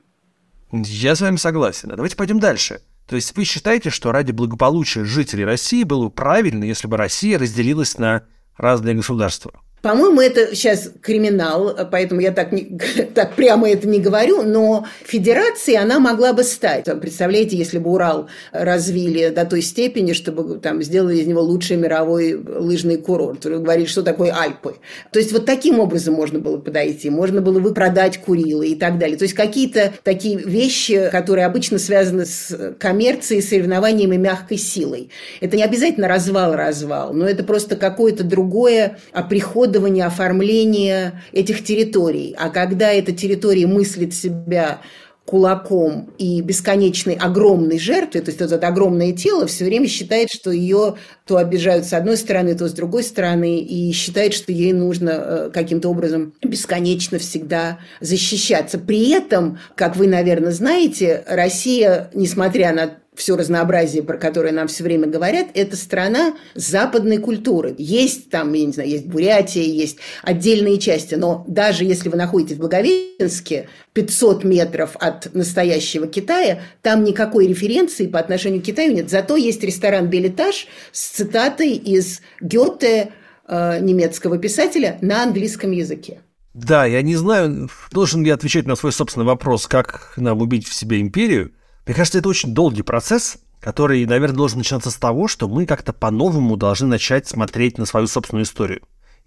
Я 0.71 1.15
с 1.15 1.21
вами 1.21 1.37
согласен. 1.37 1.91
А 1.91 1.95
давайте 1.95 2.15
пойдем 2.15 2.39
дальше. 2.39 2.81
То 3.07 3.15
есть 3.15 3.35
вы 3.35 3.43
считаете, 3.43 3.89
что 3.89 4.11
ради 4.11 4.31
благополучия 4.31 5.03
жителей 5.03 5.45
России 5.45 5.83
было 5.83 6.05
бы 6.05 6.11
правильно, 6.11 6.63
если 6.63 6.87
бы 6.87 6.97
Россия 6.97 7.37
разделилась 7.37 7.97
на 7.97 8.23
разные 8.57 8.95
государства? 8.95 9.53
По-моему, 9.85 10.19
это 10.19 10.55
сейчас 10.55 10.89
криминал, 10.99 11.77
поэтому 11.91 12.19
я 12.19 12.31
так, 12.31 12.51
не, 12.51 12.63
так 13.13 13.35
прямо 13.35 13.69
это 13.69 13.87
не 13.87 13.99
говорю, 13.99 14.41
но 14.41 14.87
федерацией 15.05 15.77
она 15.77 15.99
могла 15.99 16.33
бы 16.33 16.43
стать. 16.43 16.85
Представляете, 16.99 17.55
если 17.55 17.77
бы 17.77 17.91
Урал 17.91 18.27
развили 18.51 19.29
до 19.29 19.45
той 19.45 19.61
степени, 19.61 20.13
чтобы 20.13 20.57
там 20.57 20.81
сделали 20.81 21.17
из 21.17 21.27
него 21.27 21.41
лучший 21.41 21.77
мировой 21.77 22.33
лыжный 22.33 22.97
курорт. 22.97 23.45
Говорили, 23.45 23.85
что 23.85 24.01
такое 24.01 24.33
Альпы. 24.35 24.77
То 25.11 25.19
есть 25.19 25.31
вот 25.31 25.45
таким 25.45 25.79
образом 25.79 26.15
можно 26.15 26.39
было 26.39 26.57
подойти. 26.57 27.11
Можно 27.11 27.41
было 27.41 27.59
бы 27.59 27.71
продать 27.71 28.17
Курилы 28.17 28.69
и 28.69 28.75
так 28.75 28.97
далее. 28.97 29.19
То 29.19 29.25
есть 29.25 29.35
какие-то 29.35 29.93
такие 30.01 30.35
вещи, 30.35 31.09
которые 31.11 31.45
обычно 31.45 31.77
связаны 31.77 32.25
с 32.25 32.73
коммерцией, 32.79 33.43
соревнованием 33.43 34.13
и 34.13 34.17
мягкой 34.17 34.57
силой. 34.57 35.11
Это 35.41 35.55
не 35.55 35.63
обязательно 35.63 36.07
развал-развал, 36.07 37.13
но 37.13 37.29
это 37.29 37.43
просто 37.43 37.75
какое-то 37.75 38.23
другое 38.23 38.97
оприходование 39.11 39.74
оборудование, 39.75 40.05
оформление 40.05 41.21
этих 41.31 41.63
территорий. 41.63 42.35
А 42.37 42.49
когда 42.49 42.91
эта 42.91 43.11
территория 43.11 43.67
мыслит 43.67 44.13
себя 44.13 44.81
кулаком 45.25 46.11
и 46.17 46.41
бесконечной 46.41 47.15
огромной 47.15 47.79
жертвой, 47.79 48.21
то 48.21 48.29
есть 48.29 48.41
это 48.41 48.67
огромное 48.67 49.11
тело 49.11 49.47
все 49.47 49.65
время 49.65 49.87
считает, 49.87 50.29
что 50.29 50.51
ее 50.51 50.95
то 51.25 51.37
обижают 51.37 51.85
с 51.85 51.93
одной 51.93 52.17
стороны, 52.17 52.55
то 52.55 52.67
с 52.67 52.73
другой 52.73 53.03
стороны, 53.03 53.59
и 53.59 53.91
считает, 53.91 54.33
что 54.33 54.51
ей 54.51 54.73
нужно 54.73 55.09
э, 55.09 55.49
каким-то 55.51 55.89
образом 55.89 56.33
бесконечно 56.43 57.17
всегда 57.17 57.79
защищаться. 57.99 58.77
При 58.77 59.09
этом, 59.09 59.59
как 59.75 59.95
вы, 59.95 60.07
наверное, 60.07 60.51
знаете, 60.51 61.23
Россия, 61.27 62.11
несмотря 62.13 62.73
на 62.73 62.97
все 63.15 63.35
разнообразие, 63.35 64.03
про 64.03 64.17
которое 64.17 64.51
нам 64.51 64.67
все 64.67 64.83
время 64.83 65.07
говорят, 65.07 65.47
это 65.53 65.75
страна 65.75 66.35
западной 66.53 67.17
культуры. 67.17 67.73
Есть 67.77 68.29
там, 68.29 68.53
я 68.53 68.65
не 68.65 68.73
знаю, 68.73 68.89
есть 68.89 69.05
Бурятия, 69.05 69.63
есть 69.63 69.97
отдельные 70.21 70.77
части, 70.79 71.15
но 71.15 71.43
даже 71.47 71.85
если 71.85 72.09
вы 72.09 72.17
находитесь 72.17 72.57
в 72.57 72.59
Благовещенске, 72.59 73.67
500 73.93 74.43
метров 74.43 74.97
от 74.99 75.33
настоящего 75.33 76.07
Китая, 76.07 76.59
там 76.81 77.03
никакой 77.03 77.47
референции 77.47 78.07
по 78.07 78.19
отношению 78.19 78.61
к 78.61 78.65
Китаю 78.65 78.93
нет. 78.93 79.09
Зато 79.09 79.37
есть 79.37 79.63
ресторан 79.63 80.09
«Белетаж» 80.09 80.67
с 80.91 81.14
цитатой 81.15 81.73
из 81.73 82.21
Гёте, 82.41 83.11
э, 83.47 83.79
немецкого 83.79 84.37
писателя, 84.37 84.97
на 85.01 85.23
английском 85.23 85.71
языке. 85.71 86.19
Да, 86.53 86.85
я 86.85 87.01
не 87.01 87.15
знаю, 87.15 87.69
должен 87.91 88.23
ли 88.23 88.29
отвечать 88.29 88.65
на 88.65 88.75
свой 88.75 88.91
собственный 88.91 89.25
вопрос, 89.25 89.67
как 89.67 90.13
нам 90.17 90.41
убить 90.41 90.67
в 90.67 90.73
себе 90.73 91.01
империю– 91.01 91.51
мне 91.85 91.93
кажется, 91.93 92.17
это 92.17 92.29
очень 92.29 92.53
долгий 92.53 92.81
процесс, 92.81 93.37
который, 93.59 94.05
наверное, 94.05 94.37
должен 94.37 94.57
начинаться 94.59 94.89
с 94.89 94.95
того, 94.95 95.27
что 95.27 95.47
мы 95.47 95.65
как-то 95.65 95.93
по-новому 95.93 96.57
должны 96.57 96.87
начать 96.87 97.27
смотреть 97.27 97.77
на 97.77 97.85
свою 97.85 98.07
собственную 98.07 98.45
историю. 98.45 98.81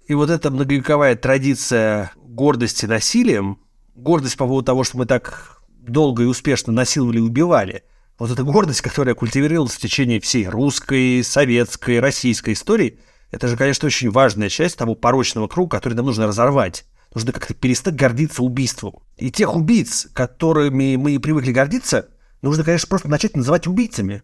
И 0.06 0.14
вот 0.14 0.30
эта 0.30 0.50
многовековая 0.50 1.14
традиция 1.14 2.12
гордости 2.16 2.86
насилием, 2.86 3.60
гордость 3.94 4.36
по 4.36 4.46
поводу 4.46 4.66
того, 4.66 4.84
что 4.84 4.98
мы 4.98 5.06
так 5.06 5.62
долго 5.68 6.24
и 6.24 6.26
успешно 6.26 6.72
насиловали 6.72 7.18
и 7.18 7.22
убивали, 7.22 7.84
вот 8.18 8.30
эта 8.30 8.42
гордость, 8.42 8.80
которая 8.80 9.14
культивировалась 9.14 9.74
в 9.74 9.80
течение 9.80 10.20
всей 10.20 10.48
русской, 10.48 11.22
советской, 11.22 12.00
российской 12.00 12.54
истории, 12.54 13.00
это 13.30 13.48
же, 13.48 13.56
конечно, 13.56 13.86
очень 13.86 14.10
важная 14.10 14.48
часть 14.48 14.76
того 14.76 14.94
порочного 14.94 15.48
круга, 15.48 15.76
который 15.76 15.94
нам 15.94 16.06
нужно 16.06 16.26
разорвать. 16.26 16.84
Нужно 17.14 17.32
как-то 17.32 17.54
перестать 17.54 17.94
гордиться 17.94 18.42
убийством. 18.42 18.96
И 19.16 19.30
тех 19.30 19.54
убийц, 19.54 20.08
которыми 20.12 20.96
мы 20.96 21.18
привыкли 21.18 21.52
гордиться, 21.52 22.08
Нужно, 22.42 22.64
конечно, 22.64 22.88
просто 22.88 23.08
начать 23.08 23.36
называть 23.36 23.66
убийцами. 23.66 24.22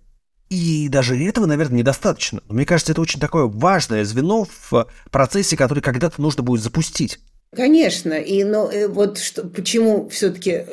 И 0.51 0.89
даже 0.89 1.21
этого, 1.21 1.47
наверное, 1.47 1.79
недостаточно. 1.79 2.43
Но 2.47 2.55
мне 2.55 2.67
кажется, 2.67 2.93
это 2.93 3.01
очень 3.01 3.19
такое 3.19 3.47
важное 3.47 4.05
звено 4.05 4.47
в 4.71 4.87
процессе, 5.11 5.57
который 5.57 5.81
когда-то 5.81 6.21
нужно 6.21 6.43
будет 6.43 6.63
запустить. 6.63 7.21
Конечно, 7.55 8.15
и 8.15 8.43
но 8.45 8.71
э, 8.71 8.89
вот 8.89 9.19
что, 9.19 9.43
почему 9.47 10.09
все-таки 10.09 10.65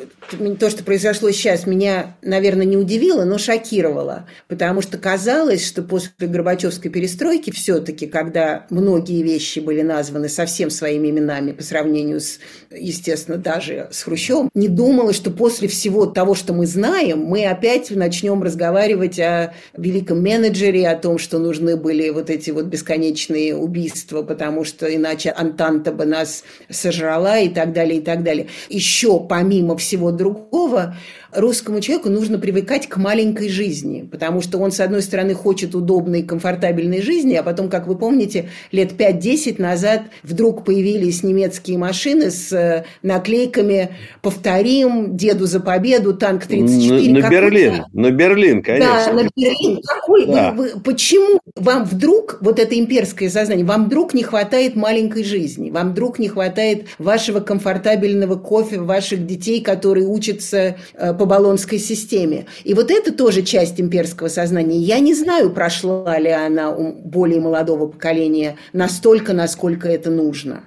то, 0.60 0.70
что 0.70 0.84
произошло 0.84 1.30
сейчас, 1.32 1.68
меня, 1.68 2.16
наверное, 2.22 2.66
не 2.66 2.78
удивило, 2.78 3.26
но 3.26 3.38
шокировало, 3.38 4.28
потому 4.48 4.82
что 4.82 4.98
казалось, 4.98 5.66
что 5.66 5.84
после 5.84 6.12
Горбачевской 6.20 6.90
перестройки 6.90 7.52
все-таки, 7.52 8.08
когда 8.08 8.66
многие 8.70 9.22
вещи 9.24 9.60
были 9.60 9.82
названы 9.82 10.30
совсем 10.30 10.70
своими 10.70 11.10
именами 11.10 11.52
по 11.52 11.64
сравнению 11.64 12.20
с, 12.22 12.40
естественно, 12.72 13.38
даже 13.38 13.90
с 13.92 14.04
Хрущевым, 14.04 14.50
не 14.54 14.68
думала, 14.68 15.14
что 15.14 15.32
после 15.32 15.68
всего 15.68 16.06
того, 16.06 16.36
что 16.36 16.54
мы 16.54 16.66
знаем, 16.66 17.20
мы 17.20 17.46
опять 17.46 17.92
начнем 17.92 18.42
разговаривать 18.42 19.20
о 19.20 19.54
великом 19.76 20.22
менеджере, 20.22 20.88
о 20.88 20.98
том, 20.98 21.18
что 21.18 21.40
нужны 21.40 21.76
были 21.76 22.10
вот 22.10 22.30
эти 22.30 22.52
вот 22.52 22.66
бесконечные 22.66 23.56
убийства, 23.56 24.24
потому 24.24 24.64
что 24.64 24.94
иначе 24.94 25.32
Антанта 25.32 25.92
бы 25.92 26.06
нас 26.06 26.44
сожрала 26.72 27.40
и 27.40 27.50
так 27.50 27.74
далее, 27.74 28.00
и 28.00 28.02
так 28.02 28.24
далее. 28.24 28.48
Еще 28.70 29.20
помимо 29.20 29.78
всего 29.78 30.12
другого, 30.12 30.96
русскому 31.34 31.82
человеку 31.82 32.10
нужно 32.10 32.38
привыкать 32.38 32.88
к 32.88 32.98
маленькой 32.98 33.50
жизни, 33.50 34.08
потому 34.10 34.42
что 34.42 34.58
он, 34.60 34.72
с 34.72 34.80
одной 34.80 35.02
стороны, 35.02 35.34
хочет 35.34 35.76
удобной, 35.76 36.24
комфортабельной 36.24 37.02
жизни, 37.02 37.36
а 37.36 37.44
потом, 37.44 37.70
как 37.70 37.88
вы 37.88 37.98
помните, 37.98 38.50
лет 38.72 38.94
5-10 38.98 39.62
назад 39.62 40.04
вдруг 40.24 40.66
появились 40.66 41.24
немецкие 41.24 41.78
машины 41.78 42.32
с 42.32 42.52
э, 42.52 42.86
наклейками 43.02 43.92
«Повторим», 44.22 45.16
«Деду 45.16 45.46
за 45.46 45.60
победу», 45.60 46.14
«Танк 46.14 46.46
34». 46.48 47.12
На, 47.12 47.20
на 47.20 47.30
Берлин, 47.30 47.86
на 47.94 48.12
Берлин, 48.12 48.64
конечно. 48.64 49.06
Да, 49.06 49.14
на 49.14 49.30
Берлин. 49.36 49.82
Какой, 49.84 50.26
да. 50.26 50.52
вы, 50.52 50.74
почему 50.84 51.40
вам 51.56 51.86
вдруг, 51.86 52.40
вот 52.42 52.60
это 52.60 52.78
имперское 52.78 53.30
сознание, 53.30 53.66
вам 53.66 53.86
вдруг 53.86 54.14
не 54.14 54.24
хватает 54.24 54.76
маленькой 54.76 55.24
жизни, 55.24 55.70
вам 55.70 55.92
вдруг 55.92 56.20
не 56.20 56.28
хватает 56.28 56.88
вашего 56.98 57.40
комфортабельного 57.40 58.36
кофе, 58.36 58.80
ваших 58.80 59.26
детей, 59.26 59.62
которые 59.62 60.08
учатся 60.08 60.78
э, 60.94 61.14
по 61.22 61.26
баллонской 61.28 61.78
системе. 61.78 62.48
И 62.64 62.74
вот 62.74 62.90
это 62.90 63.14
тоже 63.14 63.44
часть 63.44 63.80
имперского 63.80 64.28
сознания. 64.28 64.80
Я 64.80 64.98
не 64.98 65.14
знаю, 65.14 65.52
прошла 65.52 66.18
ли 66.18 66.32
она 66.32 66.72
у 66.72 66.94
более 66.94 67.40
молодого 67.40 67.86
поколения 67.86 68.58
настолько, 68.74 69.32
насколько 69.34 69.88
это 69.88 70.10
нужно. 70.10 70.64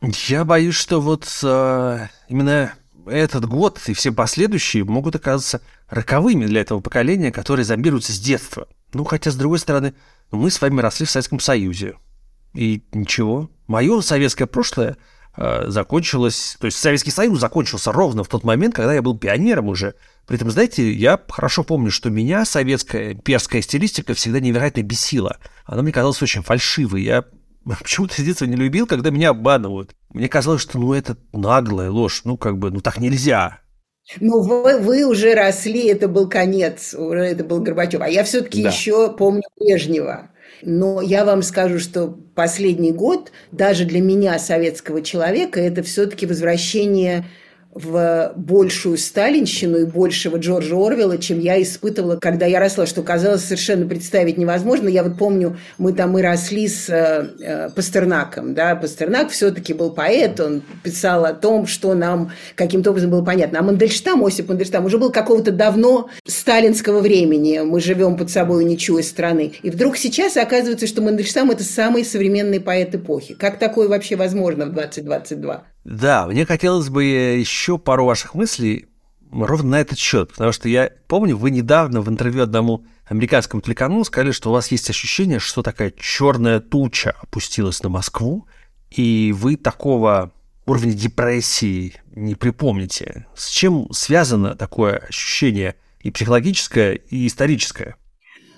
Я 0.00 0.46
боюсь, 0.46 0.74
что 0.74 1.02
вот 1.02 1.28
э, 1.42 1.98
именно 2.30 2.72
этот 3.06 3.44
год 3.44 3.78
и 3.86 3.92
все 3.92 4.10
последующие 4.10 4.84
могут 4.84 5.16
оказаться 5.16 5.60
роковыми 5.90 6.46
для 6.46 6.62
этого 6.62 6.80
поколения, 6.80 7.30
которое 7.30 7.64
зомбируется 7.64 8.14
с 8.14 8.18
детства. 8.18 8.68
Ну, 8.94 9.04
хотя, 9.04 9.30
с 9.30 9.36
другой 9.36 9.58
стороны, 9.58 9.92
мы 10.30 10.50
с 10.50 10.58
вами 10.62 10.80
росли 10.80 11.04
в 11.04 11.10
Советском 11.10 11.40
Союзе. 11.40 11.96
И 12.54 12.80
ничего. 12.94 13.50
Мое 13.66 14.00
советское 14.00 14.46
прошлое 14.46 14.96
э, 15.40 15.64
закончилось... 15.68 16.56
То 16.60 16.66
есть 16.66 16.78
Советский 16.78 17.10
Союз 17.10 17.40
закончился 17.40 17.90
ровно 17.90 18.22
в 18.22 18.28
тот 18.28 18.44
момент, 18.44 18.74
когда 18.74 18.94
я 18.94 19.02
был 19.02 19.18
пионером 19.18 19.68
уже. 19.68 19.94
При 20.26 20.36
этом, 20.36 20.50
знаете, 20.50 20.92
я 20.92 21.20
хорошо 21.28 21.64
помню, 21.64 21.90
что 21.90 22.10
меня 22.10 22.44
советская 22.44 23.14
перская 23.14 23.62
стилистика 23.62 24.14
всегда 24.14 24.38
невероятно 24.38 24.82
бесила. 24.82 25.38
Она 25.64 25.82
мне 25.82 25.92
казалась 25.92 26.22
очень 26.22 26.42
фальшивой. 26.42 27.02
Я 27.02 27.24
почему-то 27.64 28.14
с 28.14 28.24
детства 28.24 28.44
не 28.44 28.56
любил, 28.56 28.86
когда 28.86 29.10
меня 29.10 29.30
обманывают. 29.30 29.94
Мне 30.10 30.28
казалось, 30.28 30.62
что 30.62 30.78
ну 30.78 30.92
это 30.92 31.16
наглая 31.32 31.90
ложь, 31.90 32.22
ну 32.24 32.36
как 32.36 32.58
бы, 32.58 32.70
ну 32.70 32.80
так 32.80 32.98
нельзя. 32.98 33.60
Ну, 34.18 34.40
вы, 34.42 34.78
вы 34.78 35.04
уже 35.04 35.34
росли, 35.34 35.86
это 35.86 36.08
был 36.08 36.28
конец, 36.28 36.94
уже 36.94 37.20
это 37.20 37.44
был 37.44 37.60
Горбачев. 37.60 38.00
А 38.00 38.08
я 38.08 38.24
все-таки 38.24 38.62
да. 38.62 38.70
еще 38.70 39.12
помню 39.12 39.42
Брежнева. 39.58 40.30
Но 40.62 41.00
я 41.00 41.24
вам 41.24 41.42
скажу, 41.42 41.78
что 41.78 42.18
последний 42.34 42.92
год 42.92 43.32
даже 43.52 43.84
для 43.84 44.00
меня, 44.00 44.38
советского 44.38 45.02
человека, 45.02 45.60
это 45.60 45.82
все-таки 45.82 46.26
возвращение 46.26 47.24
в 47.72 48.32
большую 48.36 48.98
сталинщину 48.98 49.78
и 49.78 49.84
большего 49.84 50.38
Джорджа 50.38 50.74
Орвелла, 50.74 51.18
чем 51.18 51.38
я 51.38 51.60
испытывала, 51.62 52.16
когда 52.16 52.46
я 52.46 52.58
росла, 52.58 52.86
что 52.86 53.02
казалось 53.02 53.44
совершенно 53.44 53.86
представить 53.86 54.38
невозможно. 54.38 54.88
Я 54.88 55.04
вот 55.04 55.16
помню, 55.16 55.56
мы 55.78 55.92
там 55.92 56.18
и 56.18 56.22
росли 56.22 56.66
с 56.66 56.88
э, 56.88 57.28
э 57.40 57.70
Пастернаком. 57.70 58.54
Да? 58.54 58.74
Пастернак 58.74 59.30
все-таки 59.30 59.72
был 59.72 59.90
поэт, 59.90 60.40
он 60.40 60.62
писал 60.82 61.24
о 61.24 61.32
том, 61.32 61.66
что 61.66 61.94
нам 61.94 62.32
каким-то 62.56 62.90
образом 62.90 63.10
было 63.10 63.24
понятно. 63.24 63.60
А 63.60 63.62
Мандельштам, 63.62 64.24
Осип 64.24 64.48
Мандельштам, 64.48 64.84
уже 64.84 64.98
был 64.98 65.12
какого-то 65.12 65.52
давно 65.52 66.10
сталинского 66.26 67.00
времени. 67.00 67.60
Мы 67.60 67.80
живем 67.80 68.16
под 68.16 68.30
собой 68.30 68.64
ничего 68.64 68.98
из 68.98 69.08
страны. 69.08 69.52
И 69.62 69.70
вдруг 69.70 69.96
сейчас 69.96 70.36
оказывается, 70.36 70.88
что 70.88 71.02
Мандельштам– 71.02 71.50
это 71.52 71.62
самый 71.62 72.04
современный 72.04 72.60
поэт 72.60 72.94
эпохи. 72.96 73.34
Как 73.34 73.58
такое 73.58 73.88
вообще 73.88 74.16
возможно 74.16 74.66
в 74.66 74.72
2022? 74.72 75.64
Да, 75.84 76.26
мне 76.26 76.44
хотелось 76.44 76.88
бы 76.88 77.04
еще 77.04 77.78
пару 77.78 78.04
ваших 78.04 78.34
мыслей 78.34 78.86
ровно 79.32 79.70
на 79.70 79.80
этот 79.80 79.98
счет, 79.98 80.30
потому 80.30 80.52
что 80.52 80.68
я 80.68 80.90
помню, 81.06 81.36
вы 81.36 81.50
недавно 81.50 82.00
в 82.00 82.08
интервью 82.08 82.42
одному 82.42 82.84
американскому 83.06 83.62
телеканалу 83.62 84.04
сказали, 84.04 84.32
что 84.32 84.50
у 84.50 84.52
вас 84.52 84.70
есть 84.70 84.90
ощущение, 84.90 85.38
что 85.38 85.62
такая 85.62 85.92
черная 85.98 86.60
туча 86.60 87.14
опустилась 87.22 87.82
на 87.82 87.88
Москву, 87.88 88.46
и 88.90 89.32
вы 89.36 89.56
такого 89.56 90.32
уровня 90.66 90.92
депрессии 90.92 91.94
не 92.14 92.34
припомните. 92.34 93.26
С 93.34 93.48
чем 93.48 93.90
связано 93.92 94.54
такое 94.56 94.98
ощущение 94.98 95.76
и 96.00 96.10
психологическое, 96.10 96.94
и 96.94 97.26
историческое? 97.26 97.96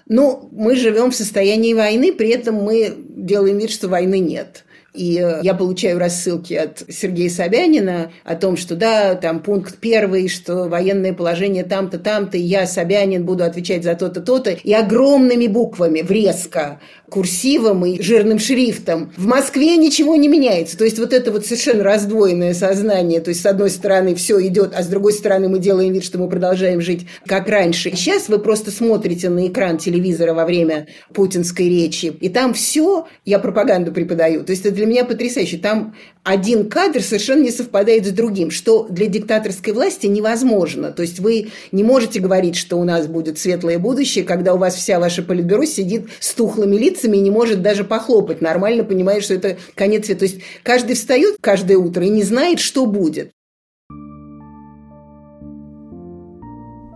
Ну, 0.06 0.48
мы 0.52 0.76
живем 0.76 1.10
в 1.10 1.14
состоянии 1.14 1.74
войны, 1.74 2.12
при 2.12 2.30
этом 2.30 2.56
мы 2.56 2.94
делаем 3.08 3.58
вид, 3.58 3.70
что 3.70 3.88
войны 3.88 4.18
нет. 4.18 4.64
И 4.94 5.18
э, 5.18 5.40
я 5.42 5.54
получаю 5.54 5.98
рассылки 5.98 6.52
от 6.52 6.84
Сергея 6.88 7.30
Собянина 7.30 8.12
о 8.24 8.36
том, 8.36 8.58
что 8.58 8.76
да, 8.76 9.14
там 9.14 9.40
пункт 9.40 9.78
первый, 9.78 10.28
что 10.28 10.68
военное 10.68 11.14
положение 11.14 11.64
там-то, 11.64 11.98
там-то, 11.98 12.36
и 12.36 12.42
я, 12.42 12.66
Собянин, 12.66 13.24
буду 13.24 13.44
отвечать 13.44 13.84
за 13.84 13.94
то-то, 13.94 14.20
то-то. 14.20 14.50
И 14.50 14.72
огромными 14.74 15.46
буквами, 15.46 16.02
врезко, 16.02 16.78
курсивом 17.08 17.86
и 17.86 18.02
жирным 18.02 18.38
шрифтом. 18.38 19.12
В 19.16 19.26
Москве 19.26 19.76
ничего 19.76 20.16
не 20.16 20.28
меняется. 20.28 20.76
То 20.76 20.84
есть 20.84 20.98
вот 20.98 21.12
это 21.12 21.30
вот 21.30 21.46
совершенно 21.46 21.84
раздвоенное 21.84 22.52
сознание. 22.52 23.20
То 23.20 23.30
есть 23.30 23.42
с 23.42 23.46
одной 23.46 23.70
стороны 23.70 24.14
все 24.14 24.46
идет, 24.46 24.72
а 24.74 24.82
с 24.82 24.88
другой 24.88 25.12
стороны 25.14 25.48
мы 25.48 25.58
делаем 25.58 25.92
вид, 25.92 26.04
что 26.04 26.18
мы 26.18 26.28
продолжаем 26.28 26.80
жить 26.80 27.06
как 27.26 27.48
раньше. 27.48 27.90
И 27.90 27.96
сейчас 27.96 28.28
вы 28.28 28.38
просто 28.38 28.70
смотрите 28.70 29.30
на 29.30 29.46
экран 29.46 29.78
телевизора 29.78 30.34
во 30.34 30.44
время 30.44 30.86
путинской 31.14 31.68
речи, 31.68 32.06
и 32.06 32.28
там 32.28 32.54
все, 32.54 33.06
я 33.24 33.38
пропаганду 33.38 33.92
преподаю. 33.92 34.42
То 34.44 34.52
есть 34.52 34.66
это 34.66 34.81
для 34.82 34.90
меня 34.90 35.04
потрясающе. 35.04 35.58
Там 35.58 35.94
один 36.24 36.68
кадр 36.68 37.00
совершенно 37.02 37.42
не 37.42 37.52
совпадает 37.52 38.04
с 38.04 38.10
другим, 38.10 38.50
что 38.50 38.88
для 38.90 39.06
диктаторской 39.06 39.72
власти 39.72 40.08
невозможно. 40.08 40.90
То 40.90 41.02
есть 41.02 41.20
вы 41.20 41.50
не 41.70 41.84
можете 41.84 42.18
говорить, 42.18 42.56
что 42.56 42.78
у 42.78 42.84
нас 42.84 43.06
будет 43.06 43.38
светлое 43.38 43.78
будущее, 43.78 44.24
когда 44.24 44.54
у 44.54 44.58
вас 44.58 44.74
вся 44.74 44.98
ваша 44.98 45.22
политбюро 45.22 45.66
сидит 45.66 46.08
с 46.18 46.34
тухлыми 46.34 46.74
лицами 46.74 47.16
и 47.16 47.20
не 47.20 47.30
может 47.30 47.62
даже 47.62 47.84
похлопать 47.84 48.40
нормально, 48.40 48.82
понимая, 48.82 49.20
что 49.20 49.34
это 49.34 49.56
конец 49.76 50.06
света. 50.06 50.18
То 50.20 50.24
есть 50.24 50.40
каждый 50.64 50.96
встает 50.96 51.36
каждое 51.40 51.76
утро 51.76 52.04
и 52.04 52.08
не 52.08 52.24
знает, 52.24 52.58
что 52.58 52.86
будет. 52.86 53.30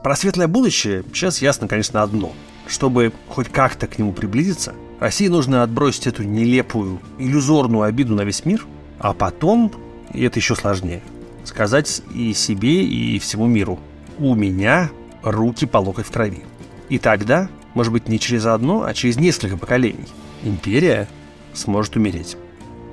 Про 0.03 0.16
светлое 0.16 0.49
будущее 0.49 1.05
сейчас 1.12 1.40
ясно, 1.40 1.68
конечно, 1.68 2.03
одно. 2.03 2.33
Чтобы 2.66 3.12
хоть 3.29 3.49
как-то 3.49 3.87
к 3.87 3.96
нему 3.96 4.12
приблизиться, 4.12 4.75
России 5.00 5.28
нужно 5.28 5.62
отбросить 5.62 6.06
эту 6.06 6.22
нелепую, 6.22 7.00
иллюзорную 7.18 7.82
обиду 7.82 8.14
на 8.14 8.22
весь 8.22 8.44
мир– 8.44 8.66
а 8.98 9.12
потом, 9.12 9.72
и 10.12 10.22
это 10.22 10.38
еще 10.38 10.54
сложнее, 10.54 11.02
сказать 11.44 12.02
и 12.14 12.32
себе, 12.32 12.85
и 12.85 13.18
всему 13.18 13.46
миру, 13.46 13.78
у 14.18 14.35
меня 14.35 14.90
руки 15.22 15.66
по 15.66 15.78
локоть 15.78 16.06
в 16.06 16.11
крови. 16.11 16.44
И 16.88 16.98
тогда, 16.98 17.48
может 17.74 17.92
быть, 17.92 18.09
не 18.09 18.18
через 18.18 18.46
одно, 18.46 18.85
а 18.85 18.94
через 18.94 19.16
несколько 19.16 19.56
поколений, 19.56 20.06
империя 20.42 21.09
сможет 21.52 21.96
умереть. 21.96 22.37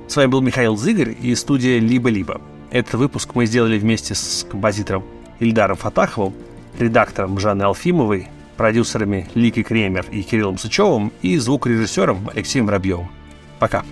С 0.08 0.16
вами 0.16 0.28
был 0.28 0.42
Михаил 0.42 0.76
Зыгорь 0.76 1.16
и 1.20 1.34
студия 1.34 1.78
«Либо-либо». 1.78 2.40
Этот 2.70 2.94
выпуск 2.94 3.34
мы 3.34 3.46
сделали 3.46 3.78
вместе 3.78 4.14
с 4.14 4.46
композитором 4.50 5.04
Ильдаром 5.38 5.76
Фатаховым, 5.76 6.34
редактором 6.78 7.38
Жанной 7.38 7.66
Алфимовой, 7.66 8.28
продюсерами 8.56 9.28
Лики 9.34 9.62
Кремер 9.62 10.06
и 10.10 10.22
Кириллом 10.22 10.58
Сычевым 10.58 11.12
и 11.22 11.36
звукорежиссером 11.38 12.30
Алексеем 12.34 12.66
Воробьевым. 12.66 13.08
Пока. 13.58 13.84